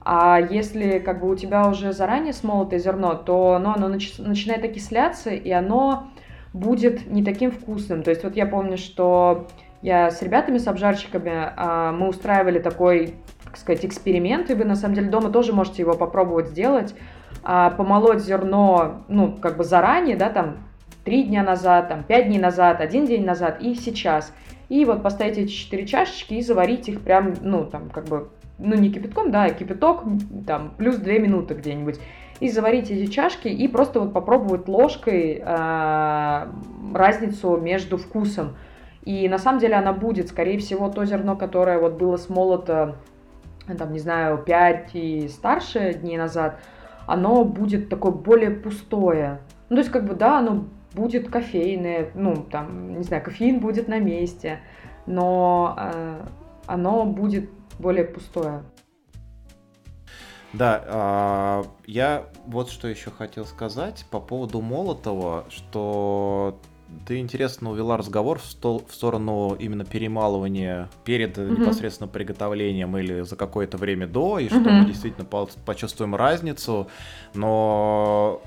[0.00, 4.64] А если как бы у тебя уже заранее смолотое зерно, то ну, оно нач- начинает
[4.64, 6.08] окисляться, и оно
[6.52, 8.02] будет не таким вкусным.
[8.02, 9.48] То есть вот я помню, что
[9.82, 13.14] я с ребятами, с обжарщиками, а, мы устраивали такой,
[13.44, 16.94] так сказать, эксперимент, и вы на самом деле дома тоже можете его попробовать сделать
[17.42, 20.56] а, помолоть зерно, ну, как бы заранее, да, там,
[21.04, 24.32] три дня назад, там, пять дней назад, один день назад и сейчас.
[24.68, 28.74] И вот поставить эти четыре чашечки и заварить их прям, ну, там, как бы, ну,
[28.74, 30.02] не кипятком, да, а кипяток,
[30.46, 32.00] там, плюс две минуты где-нибудь.
[32.40, 36.46] И заварить эти чашки и просто вот попробовать ложкой э,
[36.94, 38.56] разницу между вкусом.
[39.04, 42.96] И на самом деле она будет, скорее всего, то зерно, которое вот было смолото,
[43.78, 46.60] там, не знаю, 5 и старше дней назад–
[47.06, 49.40] оно будет такое более пустое.
[49.68, 50.66] Ну, то есть, как бы, да, оно
[50.96, 54.60] будет кофейное, ну, там, не знаю, кофеин будет на месте,
[55.06, 56.26] но э,
[56.66, 58.62] оно будет более пустое.
[60.52, 66.58] Да, э, я вот что еще хотел сказать по поводу Молотова, что
[67.06, 71.60] ты интересно увела разговор в, стол, в сторону именно перемалывания перед mm-hmm.
[71.60, 74.80] непосредственно приготовлением или за какое-то время до, и что mm-hmm.
[74.80, 76.88] мы действительно по, почувствуем разницу.
[77.34, 78.40] Но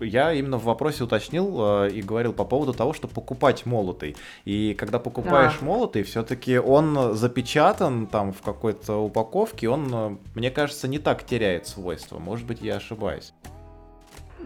[0.00, 4.16] я именно в вопросе уточнил э, и говорил по поводу того, что покупать молотый.
[4.44, 5.64] И когда покупаешь а.
[5.64, 11.66] молотый, все-таки он запечатан там в какой-то упаковке, он, э, мне кажется, не так теряет
[11.66, 12.18] свойства.
[12.18, 13.32] Может быть, я ошибаюсь.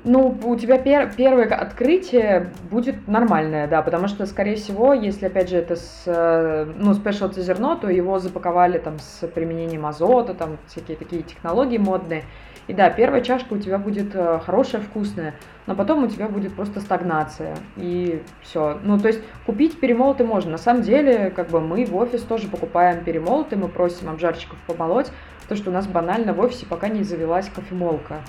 [0.02, 5.50] Ну, у тебя пер первое открытие будет нормальное, да, потому что, скорее всего, если, опять
[5.50, 10.56] же, это с, э, ну, спешлти зерно, то его запаковали там с применением азота, там
[10.68, 12.24] всякие такие технологии модные.
[12.70, 15.34] И да, первая чашка у тебя будет э, хорошая, вкусная,
[15.66, 18.78] но потом у тебя будет просто стагнация, и все.
[18.84, 20.52] Ну, то есть купить перемолотый можно.
[20.52, 25.10] На самом деле, как бы мы в офис тоже покупаем перемолотый, мы просим обжарщиков помолоть,
[25.42, 28.20] потому что у нас банально в офисе пока не завелась кофемолка.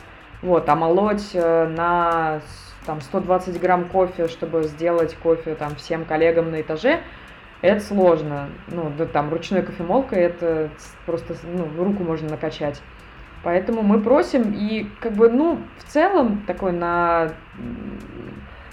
[0.41, 2.41] Вот, а молоть э, на
[2.87, 7.01] там, 120 грамм кофе, чтобы сделать кофе там, всем коллегам на этаже,
[7.61, 8.49] это сложно.
[8.69, 10.71] Ну, да, там ручной кофемолкой это
[11.05, 12.81] просто ну, руку можно накачать.
[13.43, 17.31] Поэтому мы просим, и как бы, ну, в целом, такой на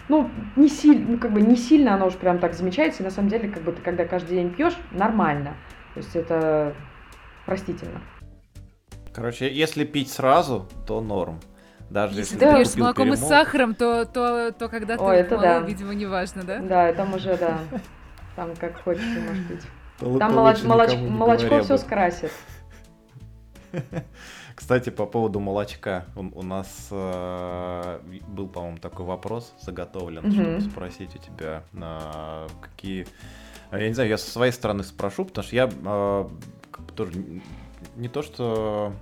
[0.09, 3.03] ну, не сильно, ну, как бы не сильно оно уж прям так замечается.
[3.03, 5.55] И на самом деле, как бы ты когда каждый день пьешь, нормально.
[5.95, 6.75] То есть это
[7.47, 8.01] простительно.
[9.13, 11.41] Короче, если пить сразу, то норм.
[11.91, 13.23] Даже если, если ты пьешь с молоком перемол...
[13.23, 15.61] и с сахаром, то, то, то когда ты О, это молол, да.
[15.61, 16.59] видимо, не важно, да?
[16.61, 17.59] Да, там уже, да.
[18.37, 19.63] Там как хочется, может быть.
[20.19, 20.63] Там молоч...
[20.63, 20.95] молоч...
[20.97, 22.33] молочко все скрасит.
[24.59, 26.05] Кстати, по поводу молочка.
[26.17, 30.33] У, у нас э, был, по-моему, такой вопрос заготовлен, mm-hmm.
[30.33, 33.07] чтобы спросить у тебя, э, какие...
[33.71, 36.29] Я не знаю, я со своей стороны спрошу, потому что я э,
[36.97, 37.13] тоже
[37.95, 38.93] не то, что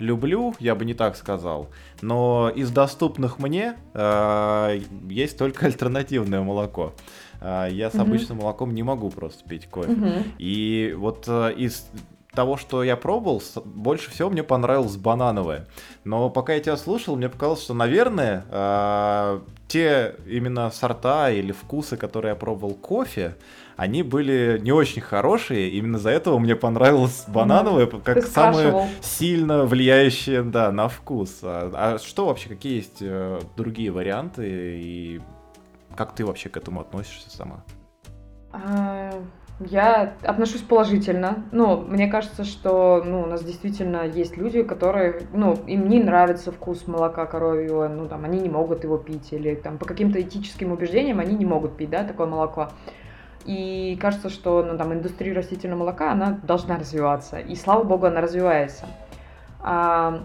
[0.00, 1.68] люблю, я бы не так сказал,
[2.02, 6.92] но из доступных мне э, есть только альтернативное молоко.
[7.40, 10.24] Э, я с обычным молоком не могу просто пить кофе.
[10.38, 11.88] И вот э, из
[12.34, 15.66] того, что я пробовал, больше всего мне понравилось банановое.
[16.04, 21.96] Но пока я тебя слушал, мне показалось, что, наверное, э, те именно сорта или вкусы,
[21.96, 23.36] которые я пробовал кофе,
[23.76, 25.70] они были не очень хорошие.
[25.70, 28.02] Именно за этого мне понравилось банановое, mm.
[28.02, 31.40] как самое сильно влияющее да, на вкус.
[31.42, 35.20] А, а что вообще, какие есть э, другие варианты и
[35.96, 37.64] как ты вообще к этому относишься сама?
[38.52, 39.12] А,
[39.60, 41.44] я отношусь положительно.
[41.52, 46.50] Ну, мне кажется, что ну, у нас действительно есть люди, которые, ну, им не нравится
[46.50, 50.72] вкус молока коровьего, ну, там, они не могут его пить, или там по каким-то этическим
[50.72, 52.70] убеждениям они не могут пить, да, такое молоко.
[53.44, 57.38] И кажется, что ну, там, индустрия растительного молока, она должна развиваться.
[57.38, 58.86] И слава богу, она развивается.
[59.60, 60.20] А,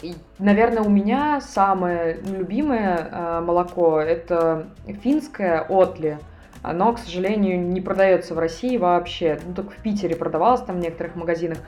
[0.00, 4.66] и, наверное, у меня самое любимое а, молоко это
[5.02, 6.18] финское Отли.
[6.62, 9.38] Оно, к сожалению, не продается в России вообще.
[9.46, 11.58] Ну, только в Питере продавалось там в некоторых магазинах.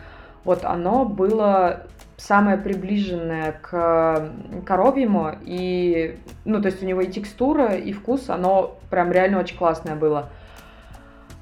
[0.44, 1.86] Вот оно было
[2.16, 4.30] самое приближенное к
[4.66, 9.56] коровьему, и, ну, то есть у него и текстура, и вкус, оно прям реально очень
[9.56, 10.28] классное было.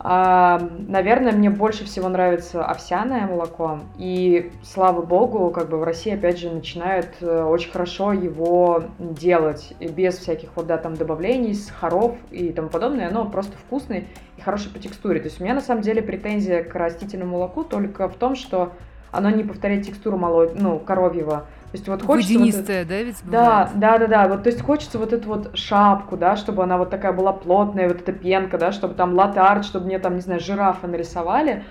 [0.02, 3.80] А, наверное, мне больше всего нравится овсяное молоко.
[3.98, 9.74] И слава богу, как бы в России, опять же, начинают э, очень хорошо его делать.
[9.78, 13.08] Без всяких вот, да, там добавлений, сахаров и тому подобное.
[13.08, 14.04] Оно просто вкусное
[14.38, 15.20] и хорошее по текстуре.
[15.20, 18.72] То есть у меня, на самом деле, претензия к растительному молоку только в том, что
[19.10, 20.50] оно не повторяет текстуру моло...
[20.54, 21.44] ну, коровьего.
[21.70, 22.34] То есть вот хочется...
[22.34, 24.28] Водянистая, вот да, ведь Да, да, да, да.
[24.28, 27.86] Вот, то есть хочется вот эту вот шапку, да, чтобы она вот такая была плотная,
[27.86, 31.64] вот эта пенка, да, чтобы там латарт, чтобы мне там, не знаю, жирафа нарисовали.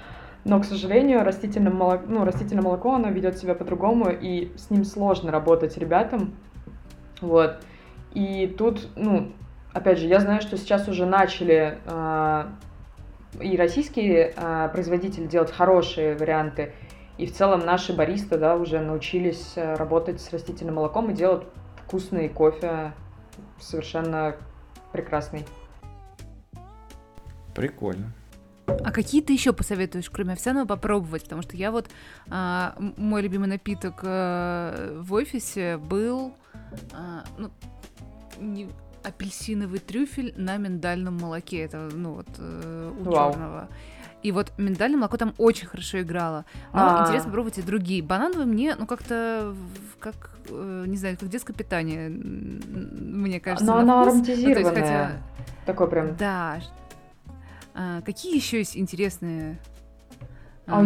[0.46, 4.86] Но, к сожалению, растительное молоко, ну, растительное молоко, оно ведет себя по-другому, и с ним
[4.86, 6.34] сложно работать ребятам.
[7.20, 7.58] Вот.
[8.14, 9.34] И тут, ну,
[9.74, 12.46] опять же, я знаю, что сейчас уже начали э,
[13.42, 16.72] и российские э, производители делать хорошие варианты,
[17.20, 21.44] и в целом наши баристы, да, уже научились э, работать с растительным молоком и делать
[21.84, 22.94] вкусный кофе,
[23.60, 24.38] совершенно
[24.94, 25.46] прекрасный.
[27.54, 28.14] Прикольно.
[28.68, 31.24] А какие ты еще посоветуешь, кроме овсяного, попробовать?
[31.24, 31.88] Потому что я вот
[32.30, 36.34] а, мой любимый напиток а, в офисе был
[36.94, 37.50] а, ну,
[38.40, 38.70] не,
[39.04, 41.66] апельсиновый трюфель на миндальном молоке.
[41.66, 43.34] Это ну вот э, у Вау.
[43.34, 43.68] черного.
[44.22, 46.44] И вот миндальное молоко там очень хорошо играло.
[46.74, 47.04] Но А.
[47.04, 48.04] интересно попробовать и другие.
[48.04, 49.56] Банановые мне, ну, как-то,
[50.00, 54.14] как, э, не знаю, как детское питание, мне кажется, Но оно вкус.
[54.16, 54.74] Ну, есть, ароматизированное.
[54.84, 55.12] хотя-
[55.66, 56.16] Такой прям...
[56.18, 56.60] Да.
[57.74, 59.58] А, какие еще есть интересные
[60.68, 60.84] А, а,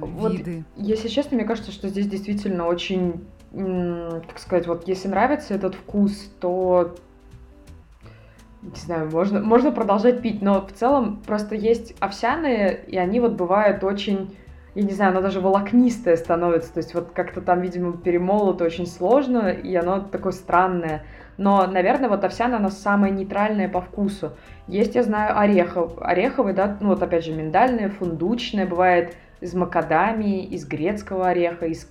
[0.00, 0.64] вот виды?
[0.76, 6.30] Если честно, мне кажется, что здесь действительно очень, так сказать, вот если нравится этот вкус,
[6.40, 6.96] то
[8.62, 13.32] не знаю, можно, можно продолжать пить, но в целом просто есть овсяные, и они вот
[13.32, 14.36] бывают очень,
[14.76, 18.86] я не знаю, оно даже волокнистое становится, то есть вот как-то там, видимо, перемолото очень
[18.86, 21.04] сложно, и оно такое странное.
[21.38, 24.32] Но, наверное, вот овсяное, оно самое нейтральное по вкусу.
[24.68, 30.44] Есть, я знаю, орехов, ореховый, да, ну вот опять же миндальное, фундучное, бывает из макадамии,
[30.44, 31.90] из грецкого ореха, из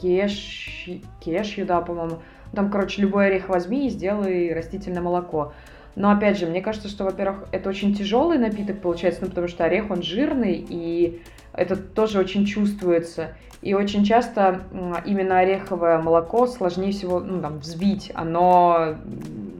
[0.00, 0.88] кеш...
[1.20, 2.20] кешью, да, по-моему.
[2.54, 5.52] Там, короче, любой орех возьми и сделай растительное молоко.
[6.00, 9.64] Но опять же, мне кажется, что, во-первых, это очень тяжелый напиток получается, ну, потому что
[9.64, 11.20] орех, он жирный, и
[11.52, 13.34] это тоже очень чувствуется.
[13.60, 14.62] И очень часто
[15.04, 18.10] именно ореховое молоко сложнее всего, ну, там, взбить.
[18.14, 18.94] Оно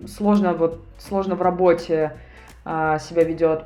[0.08, 2.12] сложно, вот, сложно в работе
[2.64, 3.64] а, себя ведет.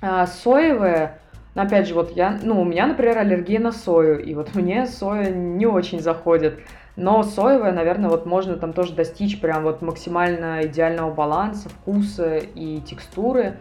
[0.00, 1.20] А, соевое,
[1.54, 4.86] но опять же, вот я, ну, у меня, например, аллергия на сою, и вот мне
[4.86, 6.58] соя не очень заходит.
[6.96, 12.80] Но соевое, наверное, вот можно там тоже достичь прям вот максимально идеального баланса, вкуса и
[12.80, 13.56] текстуры.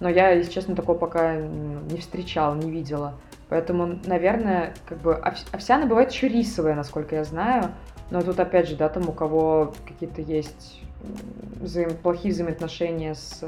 [0.00, 3.14] Но я, если честно, такого пока не встречала, не видела.
[3.48, 7.70] Поэтому, наверное, как бы овс- овсяное бывает еще рисовое, насколько я знаю.
[8.10, 10.82] Но тут опять же, да, там у кого какие-то есть
[11.60, 13.42] взаим- плохие взаимоотношения с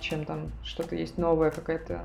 [0.00, 2.00] чем там что-то есть новое, какая-то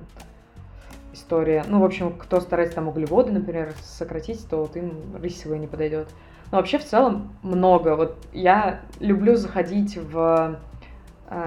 [1.13, 1.65] история.
[1.67, 6.07] Ну, в общем, кто старается там углеводы, например, сократить, то вот им рисовое не подойдет.
[6.51, 7.95] Но вообще в целом много.
[7.95, 10.59] Вот я люблю заходить в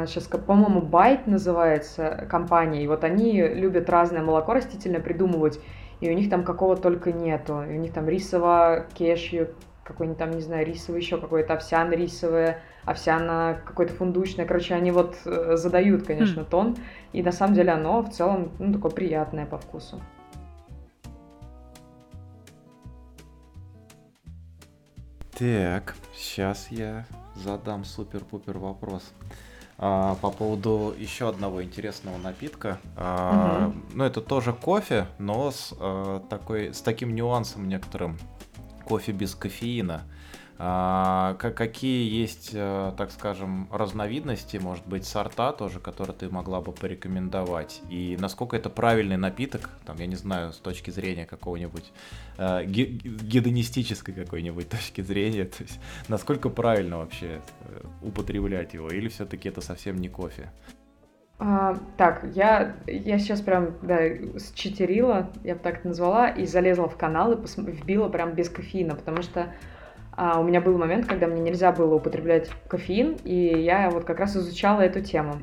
[0.07, 5.59] сейчас, по-моему, Байт называется компания, и вот они любят разное молоко растительное придумывать,
[6.01, 7.63] и у них там какого только нету.
[7.63, 12.59] И у них там рисово, кешью, какой-нибудь там, не знаю, рисовый еще какой-то, овсяно рисовое,
[12.85, 14.47] овсяно какое-то фундучное.
[14.47, 16.77] Короче, они вот э, задают, конечно, тон.
[17.13, 20.01] И на самом деле оно в целом, ну, такое приятное по вкусу.
[25.41, 29.11] Так, сейчас я задам супер-пупер вопрос.
[29.79, 32.79] А, по поводу еще одного интересного напитка.
[32.95, 38.19] А, Ну, это тоже кофе, но с, а, такой, с таким нюансом некоторым.
[38.85, 40.03] Кофе без кофеина.
[40.63, 46.61] А, ка- какие есть, а, так скажем, разновидности, может быть, сорта тоже, которые ты могла
[46.61, 47.81] бы порекомендовать?
[47.89, 51.91] И насколько это правильный напиток, там, я не знаю, с точки зрения какого-нибудь
[52.37, 59.09] э, ге- гедонистической какой-нибудь точки зрения, то есть насколько правильно вообще э, употреблять его, или
[59.09, 60.51] все-таки это совсем не кофе?
[61.39, 63.99] А, так, я, я сейчас прям, да,
[64.55, 68.51] считерила, я бы так это назвала, и залезла в канал и посм- вбила прям без
[68.51, 69.55] кофеина, потому что
[70.13, 74.21] а, у меня был момент, когда мне нельзя было употреблять кофеин, и я вот как
[74.21, 75.43] раз изучала эту тему.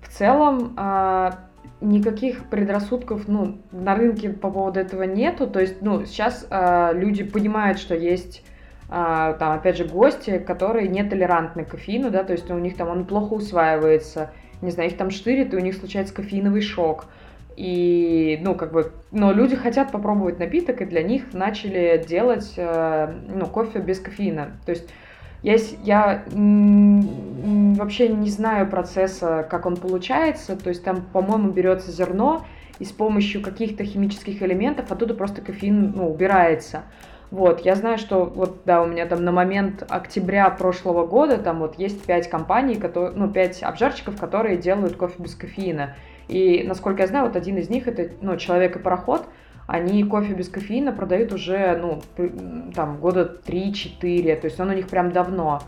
[0.00, 1.48] В целом, а,
[1.84, 5.46] никаких предрассудков, ну, на рынке по поводу этого нету.
[5.46, 8.44] То есть, ну, сейчас э, люди понимают, что есть
[8.88, 12.88] э, там, опять же, гости, которые нетолерантны к кофеину, да, то есть у них там
[12.88, 14.30] он плохо усваивается,
[14.62, 17.06] не знаю, их там штырит, и у них случается кофеиновый шок.
[17.56, 23.14] И, ну, как бы, но люди хотят попробовать напиток, и для них начали делать, э,
[23.28, 24.58] ну, кофе без кофеина.
[24.66, 24.88] То есть
[25.42, 30.56] я, я вообще не знаю процесса, как он получается.
[30.56, 32.44] То есть там, по-моему, берется зерно,
[32.78, 36.82] и с помощью каких-то химических элементов оттуда просто кофеин ну, убирается.
[37.30, 41.58] Вот, я знаю, что вот, да, у меня там на момент октября прошлого года там
[41.60, 45.96] вот есть пять компаний, которые, ну, пять обжарщиков, которые делают кофе без кофеина.
[46.28, 49.26] И, насколько я знаю, вот один из них это, ну, человек и пароход,
[49.66, 52.02] они кофе без кофеина продают уже, ну,
[52.74, 55.62] там, года 3-4, то есть он у них прям давно.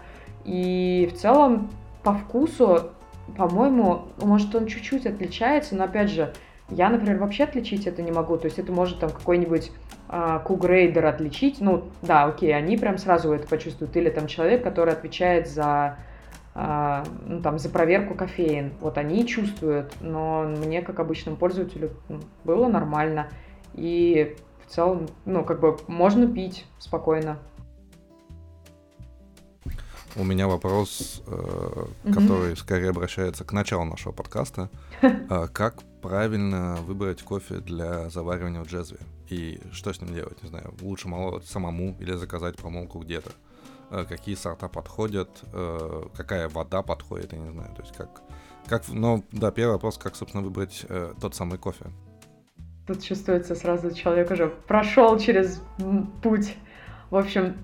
[0.45, 1.71] И в целом
[2.03, 2.91] по вкусу,
[3.37, 6.33] по-моему, может он чуть-чуть отличается, но опять же,
[6.69, 8.37] я, например, вообще отличить это не могу.
[8.37, 9.71] То есть это может там какой-нибудь
[10.09, 11.61] э, кугрейдер отличить.
[11.61, 13.97] Ну, да, окей, они прям сразу это почувствуют.
[13.97, 15.97] Или там человек, который отвечает за,
[16.57, 18.73] ну, там, за проверку кофеин.
[18.81, 23.29] Вот они чувствуют, но мне, как обычному пользователю, ну, было нормально.
[23.75, 24.37] И
[24.67, 27.39] в целом, ну, как бы можно пить спокойно.
[30.19, 32.57] У меня вопрос, э, который mm-hmm.
[32.57, 34.71] скорее обращается к началу нашего подкаста.
[35.03, 38.99] Э, как правильно выбрать кофе для заваривания в джезве?
[39.29, 40.43] И что с ним делать?
[40.43, 43.31] Не знаю, лучше молоть самому или заказать промолку где-то?
[43.91, 45.29] Э, какие сорта подходят?
[45.53, 47.33] Э, какая вода подходит?
[47.33, 47.75] Я не знаю.
[47.75, 48.23] То есть как...
[48.67, 51.87] как ну, да, первый вопрос, как, собственно, выбрать э, тот самый кофе?
[52.87, 55.61] Тут чувствуется сразу человек уже прошел через
[56.23, 56.57] путь.
[57.11, 57.57] В общем,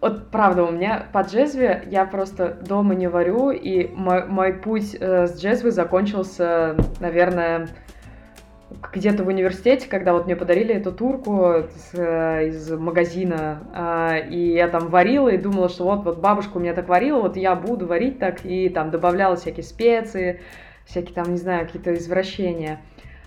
[0.00, 4.96] вот правда, у меня по джезве я просто дома не варю, и мой, мой путь
[4.98, 7.68] э, с джезвы закончился, наверное,
[8.92, 14.52] где-то в университете, когда вот мне подарили эту турку с, э, из магазина, э, и
[14.52, 17.54] я там варила и думала, что вот, вот бабушка у меня так варила, вот я
[17.54, 20.40] буду варить так, и там добавляла всякие специи,
[20.84, 22.80] всякие там, не знаю, какие-то извращения.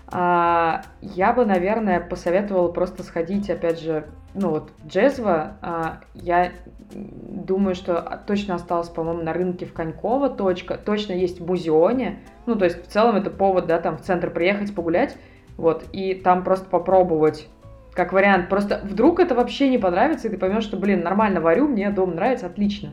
[0.08, 6.52] А, я бы, наверное, посоветовала просто сходить, опять же, ну вот Джезва, а, я
[6.92, 12.54] думаю, что точно осталось, по-моему, на рынке в Коньково точка, точно есть в Музеоне, ну
[12.54, 15.16] то есть в целом это повод, да, там в центр приехать, погулять,
[15.56, 17.48] вот, и там просто попробовать
[17.92, 18.48] как вариант.
[18.48, 22.14] Просто вдруг это вообще не понравится, и ты поймешь, что, блин, нормально варю, мне дом
[22.14, 22.92] нравится, отлично.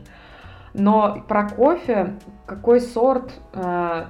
[0.72, 2.14] Но про кофе,
[2.46, 4.08] какой сорт, а,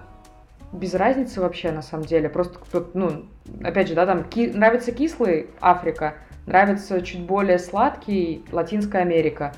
[0.73, 2.29] без разницы вообще, на самом деле.
[2.29, 2.59] Просто
[2.95, 3.27] ну,
[3.63, 6.15] опять же, да, там ки- нравится кислый Африка,
[6.47, 9.53] нравится чуть более сладкий Латинская Америка.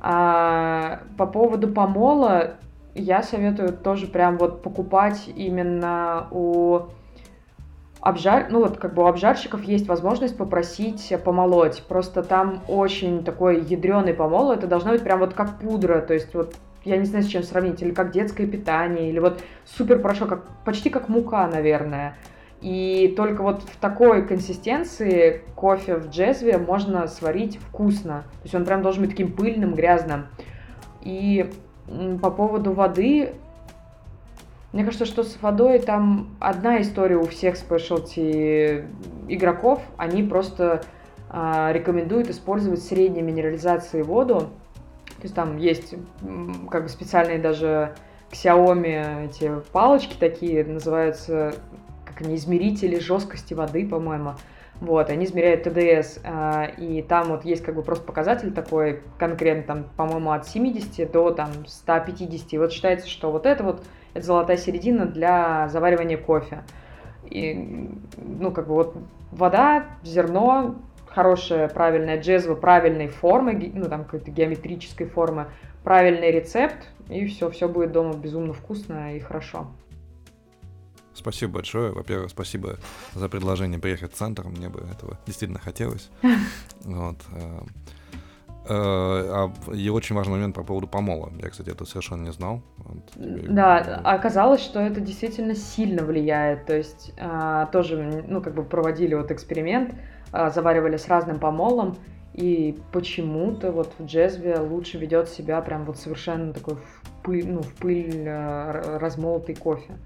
[0.00, 2.54] А по поводу помола
[2.94, 6.86] я советую тоже прям вот покупать именно у
[8.00, 11.82] обжар, ну вот как бы у обжарщиков есть возможность попросить помолоть.
[11.88, 16.34] Просто там очень такой ядреный помол, это должно быть прям вот как пудра, то есть
[16.34, 20.28] вот я не знаю, с чем сравнить, или как детское питание, или вот супер порошок,
[20.28, 22.16] как, почти как мука, наверное.
[22.62, 28.24] И только вот в такой консистенции кофе в джезве можно сварить вкусно.
[28.40, 30.26] То есть он прям должен быть таким пыльным, грязным.
[31.02, 31.50] И
[32.20, 33.32] по поводу воды,
[34.72, 38.84] мне кажется, что с водой там одна история у всех спешлти
[39.28, 39.82] игроков.
[39.96, 40.82] Они просто
[41.28, 44.50] а, рекомендуют использовать средней минерализации воду,
[45.06, 45.94] то есть там есть
[46.70, 47.94] как бы специальные даже
[48.30, 51.54] Xiaomi эти палочки такие, называются,
[52.04, 54.34] как они, измерители жесткости воды, по-моему.
[54.80, 59.62] Вот, они измеряют ТДС, а, и там вот есть как бы просто показатель такой конкретно,
[59.62, 62.52] там, по-моему, от 70 до там 150.
[62.54, 63.84] И вот считается, что вот это вот,
[64.14, 66.64] это золотая середина для заваривания кофе.
[67.24, 68.96] И, ну, как бы вот
[69.30, 75.46] вода, зерно, хорошая, правильная джезва правильной формы, ну, там, какой-то геометрической формы,
[75.84, 79.68] правильный рецепт, и все, все будет дома безумно вкусно и хорошо.
[81.14, 81.92] Спасибо большое.
[81.92, 82.78] Во-первых, спасибо
[83.14, 84.44] за предложение приехать в центр.
[84.44, 86.08] Мне бы этого действительно хотелось.
[86.84, 87.16] Вот.
[88.70, 91.32] Э, э, а, и очень важный момент по поводу помола.
[91.42, 92.62] Я, кстати, это совершенно не знал.
[92.76, 96.66] Вот, да, оказалось, что это действительно сильно влияет.
[96.66, 99.94] То есть а, тоже, ну, как бы проводили вот эксперимент
[100.30, 101.96] а, заваривали с разным помолом,
[102.32, 107.62] и почему-то вот в джезве лучше ведет себя прям вот совершенно такой в пыль, ну,
[107.62, 109.98] в пыль а, размолотый кофе.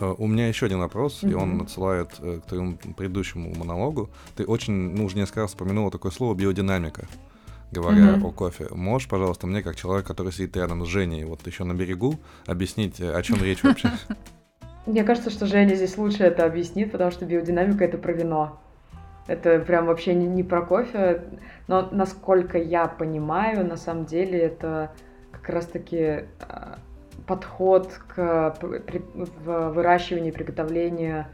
[0.00, 1.30] А, у меня еще один вопрос, mm-hmm.
[1.30, 4.10] и он отсылает э, к твоему предыдущему монологу.
[4.36, 7.06] Ты очень, ну, уже несколько раз упомянула такое слово биодинамика,
[7.70, 8.26] говоря mm-hmm.
[8.26, 8.68] о кофе.
[8.70, 13.00] Можешь, пожалуйста, мне, как человек, который сидит рядом с Женей, вот еще на берегу, объяснить,
[13.00, 13.90] о чем речь вообще?
[14.86, 18.58] Мне кажется, что Женя здесь лучше это объяснит, потому что биодинамика это про вино.
[19.26, 21.24] Это прям вообще не, не про кофе.
[21.66, 24.90] Но насколько я понимаю, на самом деле это
[25.30, 26.78] как раз-таки а,
[27.28, 31.26] подход к при, в выращиванию и приготовлению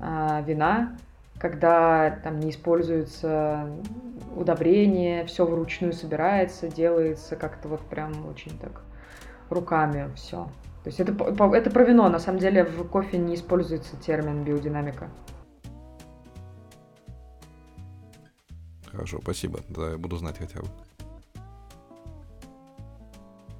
[0.00, 0.96] а, вина,
[1.38, 3.68] когда там не используются
[4.34, 8.80] удобрения, все вручную собирается, делается как-то вот прям очень так
[9.50, 10.48] руками все.
[10.82, 11.12] То есть это,
[11.54, 15.08] это про вино, на самом деле в кофе не используется термин биодинамика.
[18.90, 19.60] Хорошо, спасибо.
[19.68, 20.68] Да, я буду знать хотя бы.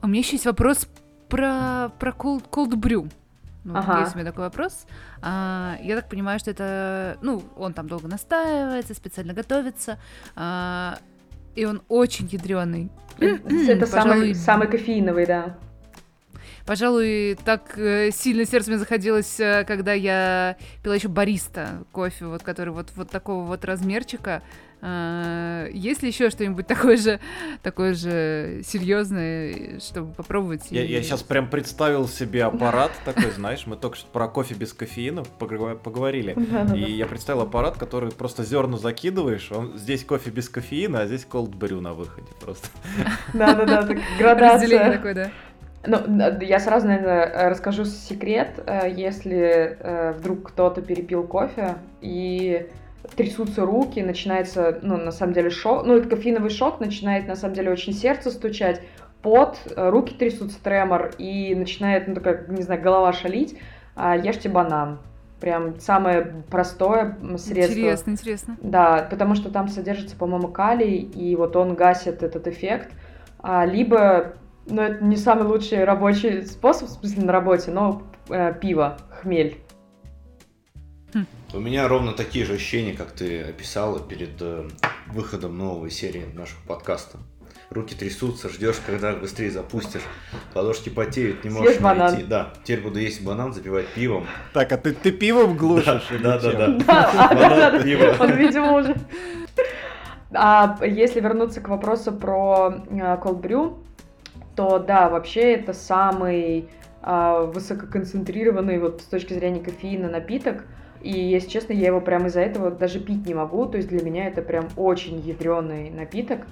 [0.02, 0.86] У меня еще есть вопрос
[1.34, 3.10] про, про cold, cold brew.
[3.64, 4.00] Ну, ага.
[4.00, 4.86] есть у меня такой вопрос.
[5.20, 9.98] А, я так понимаю, что это, ну, он там долго настаивается, специально готовится,
[10.36, 10.98] а,
[11.56, 12.90] и он очень ядреный.
[13.18, 15.56] Это самый, самый кофеиновый, да.
[16.66, 22.42] Пожалуй, так э, сильно сердце мне заходилось, э, когда я пила еще бариста кофе, вот
[22.42, 24.42] который вот, вот такого вот размерчика.
[24.86, 27.18] А, есть ли еще что-нибудь такое же,
[27.62, 30.66] такое же серьезное, чтобы попробовать?
[30.70, 30.92] Я, и...
[30.92, 35.22] я сейчас прям представил себе аппарат такой, знаешь, мы только что про кофе без кофеина
[35.22, 36.36] поговорили,
[36.76, 41.26] и я представил аппарат, который просто зерна закидываешь, он здесь кофе без кофеина, а здесь
[41.30, 42.68] cold brew на выходе просто.
[43.32, 43.88] Да-да-да,
[44.18, 44.54] градация.
[44.54, 45.30] Разделение такое, да.
[45.86, 45.98] Ну,
[46.40, 48.62] я сразу, наверное, расскажу секрет.
[48.66, 52.66] Э, если э, вдруг кто-то перепил кофе и
[53.16, 57.54] трясутся руки, начинается, ну, на самом деле, шок, ну, это кофеиновый шок, начинает, на самом
[57.54, 58.80] деле, очень сердце стучать,
[59.22, 63.58] пот, э, руки трясутся, тремор, и начинает, ну, такая, не знаю, голова шалить,
[63.96, 64.98] а, ешьте банан.
[65.40, 67.74] Прям самое простое средство.
[67.74, 68.56] Интересно, интересно.
[68.62, 72.90] Да, потому что там содержится, по-моему, калий, и вот он гасит этот эффект.
[73.40, 74.34] А, либо
[74.66, 79.58] но это не самый лучший рабочий способ, в смысле на работе, но э, пиво, хмель.
[81.52, 84.68] У меня ровно такие же ощущения, как ты описала перед э,
[85.06, 87.18] выходом новой серии нашего подкаста.
[87.70, 90.02] Руки трясутся, ждешь, когда быстрее запустишь.
[90.54, 92.00] Ладошки потеют, не можешь Съешь найти.
[92.00, 92.28] Банан.
[92.28, 94.26] Да, теперь буду есть банан, запивать пивом.
[94.52, 96.08] Так, а ты, ты пивом глушишь?
[96.22, 97.30] Да, да, да.
[97.34, 98.16] Банан, пиво.
[98.18, 98.96] Он, видимо, уже...
[100.32, 103.78] А если вернуться к вопросу про э, cold brew,
[104.56, 106.68] то да, вообще это самый
[107.02, 110.64] э, высококонцентрированный вот с точки зрения кофеина напиток.
[111.00, 113.66] И, если честно, я его прямо из-за этого даже пить не могу.
[113.66, 116.46] То есть для меня это прям очень ядреный напиток.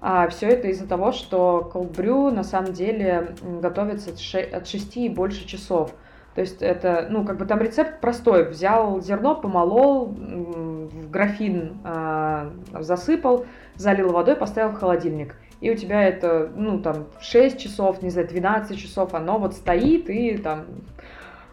[0.00, 5.08] А все это из-за того, что cold brew на самом деле готовится от 6 и
[5.10, 5.92] больше часов.
[6.34, 8.48] То есть это, ну, как бы там рецепт простой.
[8.48, 13.44] Взял зерно, помолол, в графин э, засыпал,
[13.74, 18.28] залил водой, поставил в холодильник и у тебя это, ну, там, 6 часов, не знаю,
[18.28, 20.66] 12 часов, оно вот стоит и там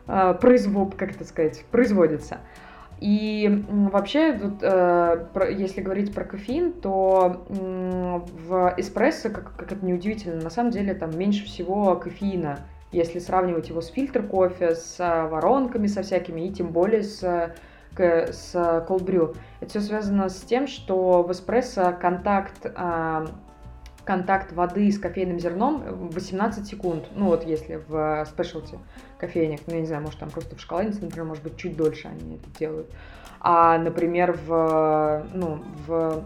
[0.07, 2.39] э, производ, как это сказать, производится.
[2.99, 5.27] И вообще, тут, э,
[5.57, 10.93] если говорить про кофеин, то э, в эспрессо, как, как это неудивительно, на самом деле
[10.93, 12.59] там меньше всего кофеина,
[12.93, 14.97] если сравнивать его с фильтр кофе, с
[15.29, 17.53] воронками, со всякими, и тем более с,
[17.97, 19.35] с brew.
[19.59, 23.25] Это все связано с тем, что в эспрессо контакт э,
[24.07, 27.09] контакт воды с кофейным зерном 18 секунд.
[27.13, 28.79] Ну вот если в спешлти
[29.19, 32.07] кофейник, ну я не знаю, может там просто в шоколаднице, например, может быть чуть дольше
[32.07, 32.87] они это делают.
[33.41, 36.23] А, например, в, ну, в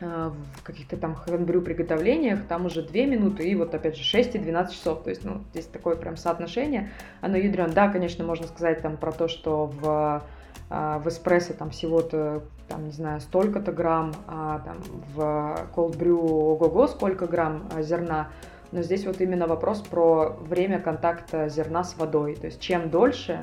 [0.00, 4.36] э, в каких-то там хендбрю приготовлениях, там уже 2 минуты и вот опять же 6
[4.36, 5.02] и 12 часов.
[5.02, 6.90] То есть, ну, здесь такое прям соотношение,
[7.22, 7.72] оно ядрен.
[7.72, 10.22] Да, конечно, можно сказать там про то, что в
[10.70, 14.76] в эспрессо там всего-то, там, не знаю, столько-то грамм, а там
[15.14, 18.28] в cold brew ого-го сколько грамм а, зерна.
[18.70, 22.36] Но здесь вот именно вопрос про время контакта зерна с водой.
[22.36, 23.40] То есть чем дольше,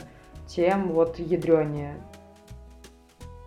[0.48, 1.96] тем вот ядренее.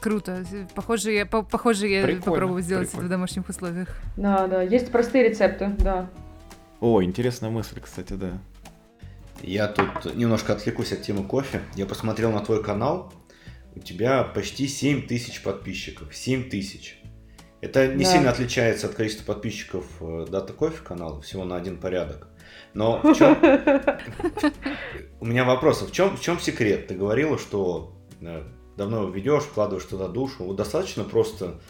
[0.00, 0.44] Круто.
[0.74, 3.06] Похоже, я, похоже, я прикольно, попробую сделать прикольно.
[3.06, 3.88] это в домашних условиях.
[4.16, 4.62] Да, да.
[4.62, 6.08] Есть простые рецепты, да.
[6.80, 8.38] О, интересная мысль, кстати, да.
[9.42, 11.60] Я тут немножко отвлекусь от темы кофе.
[11.74, 13.12] Я посмотрел на твой канал,
[13.78, 16.14] у тебя почти 7 тысяч подписчиков.
[16.14, 16.98] 7 тысяч.
[17.60, 18.12] Это не да.
[18.12, 19.86] сильно отличается от количества подписчиков
[20.28, 22.28] Дата Кофе канала, всего на один порядок.
[22.74, 23.36] Но в чем...
[25.20, 26.88] У меня вопрос, в чем, в чем секрет?
[26.88, 28.42] Ты говорила, что э,
[28.76, 30.44] давно ведешь, вкладываешь туда душу.
[30.44, 31.60] Вот достаточно просто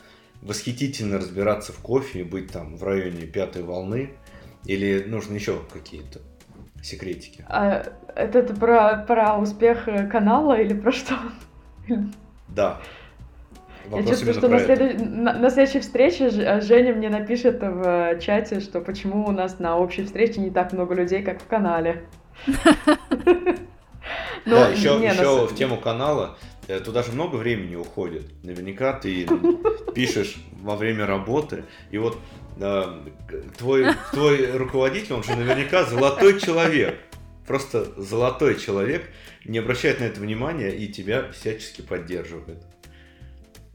[0.41, 4.13] восхитительно разбираться в кофе и быть там в районе пятой волны?
[4.65, 6.21] Или нужно еще какие-то
[6.83, 7.45] секретики?
[7.49, 7.85] А,
[8.15, 11.15] это, это про, про успех канала или про что?
[12.49, 12.81] Да.
[13.85, 14.97] Вопрос Я чувствую, что на, следующ...
[14.99, 20.05] на, на следующей встрече Женя мне напишет в чате, что почему у нас на общей
[20.05, 22.05] встрече не так много людей, как в канале.
[24.45, 28.25] Да, еще, в тему канала, э, туда же много времени уходит.
[28.43, 29.27] Наверняка ты
[29.95, 32.19] пишешь во время работы, и вот
[32.59, 32.85] э,
[33.59, 36.99] твой, твой руководитель, он же наверняка золотой человек.
[37.49, 39.09] Просто золотой человек,
[39.47, 42.63] не обращает на это внимания и тебя всячески поддерживает.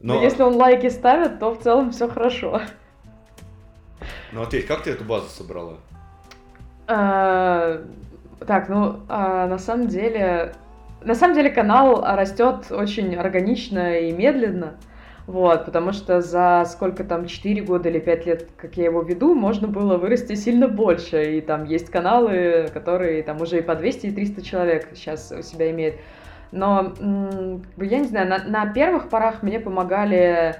[0.00, 0.14] Но...
[0.14, 2.62] Но если он лайки ставит, то в целом все хорошо.
[4.30, 5.78] Ну ответь, как ты эту базу собрала?
[6.86, 7.82] А,
[8.46, 10.54] так, ну а, на самом деле,
[11.02, 14.78] на самом деле канал растет очень органично и медленно.
[15.26, 19.34] Вот, потому что за сколько там, 4 года или 5 лет, как я его веду,
[19.34, 21.38] можно было вырасти сильно больше.
[21.38, 25.42] И там есть каналы, которые там уже и по 200, и 300 человек сейчас у
[25.42, 25.96] себя имеют.
[26.52, 26.92] Но,
[27.78, 30.54] я не знаю, на, на первых порах мне помогали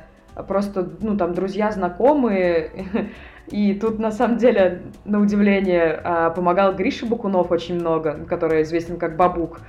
[0.48, 2.70] просто, ну, там, друзья, знакомые.
[3.50, 8.96] И тут, на самом деле, на удивление, а, помогал Гриша Букунов очень много, который известен
[8.96, 9.60] как Бабук.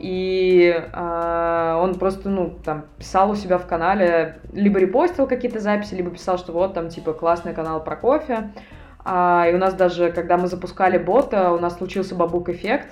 [0.00, 5.94] И э, он просто, ну, там, писал у себя в канале, либо репостил какие-то записи,
[5.94, 8.50] либо писал, что вот там, типа, классный канал про кофе.
[9.04, 12.88] А, и у нас даже, когда мы запускали бота, у нас случился бабук-эффект.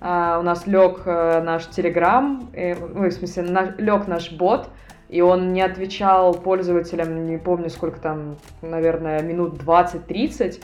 [0.00, 4.68] А, у нас лег э, наш Телеграм, э, ну, в смысле, на, лег наш бот,
[5.08, 10.62] и он не отвечал пользователям, не помню сколько там, наверное, минут 20-30,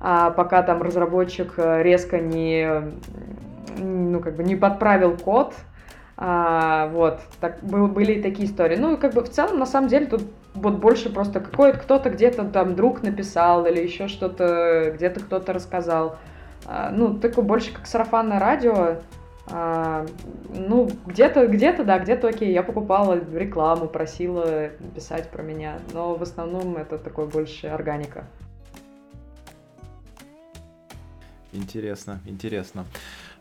[0.00, 2.92] а пока там разработчик э, резко не
[3.80, 5.54] ну, как бы не подправил код,
[6.16, 8.76] а, вот, так, был, были такие истории.
[8.76, 10.22] Ну, как бы в целом, на самом деле, тут
[10.54, 16.18] вот больше просто какой-то кто-то где-то там друг написал или еще что-то, где-то кто-то рассказал.
[16.66, 18.98] А, ну, такое больше как сарафанное радио.
[19.46, 20.04] А,
[20.54, 26.22] ну, где-то, где-то, да, где-то окей, я покупала рекламу, просила писать про меня, но в
[26.22, 28.26] основном это такое больше органика.
[31.52, 32.84] Интересно, интересно.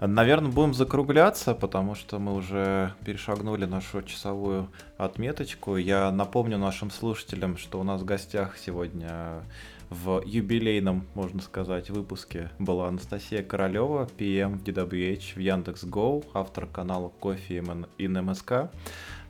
[0.01, 5.75] Наверное, будем закругляться, потому что мы уже перешагнули нашу часовую отметочку.
[5.75, 9.43] Я напомню нашим слушателям, что у нас в гостях сегодня
[9.89, 17.63] в юбилейном, можно сказать, выпуске была Анастасия Королева, PM DWH в Яндекс.Го, автор канала Кофе
[17.97, 18.69] и НМСК.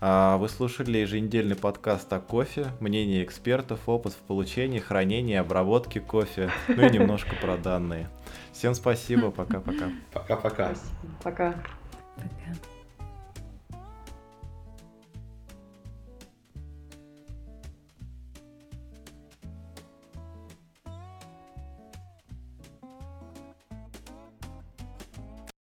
[0.01, 6.51] А, вы слушали еженедельный подкаст о кофе, мнение экспертов, опыт в получении, хранении, обработке кофе,
[6.67, 8.07] ну и немножко про данные.
[8.59, 9.89] Всем спасибо, пока-пока.
[10.11, 10.73] Пока-пока.
[11.23, 11.55] Пока.
[11.55, 11.55] Пока.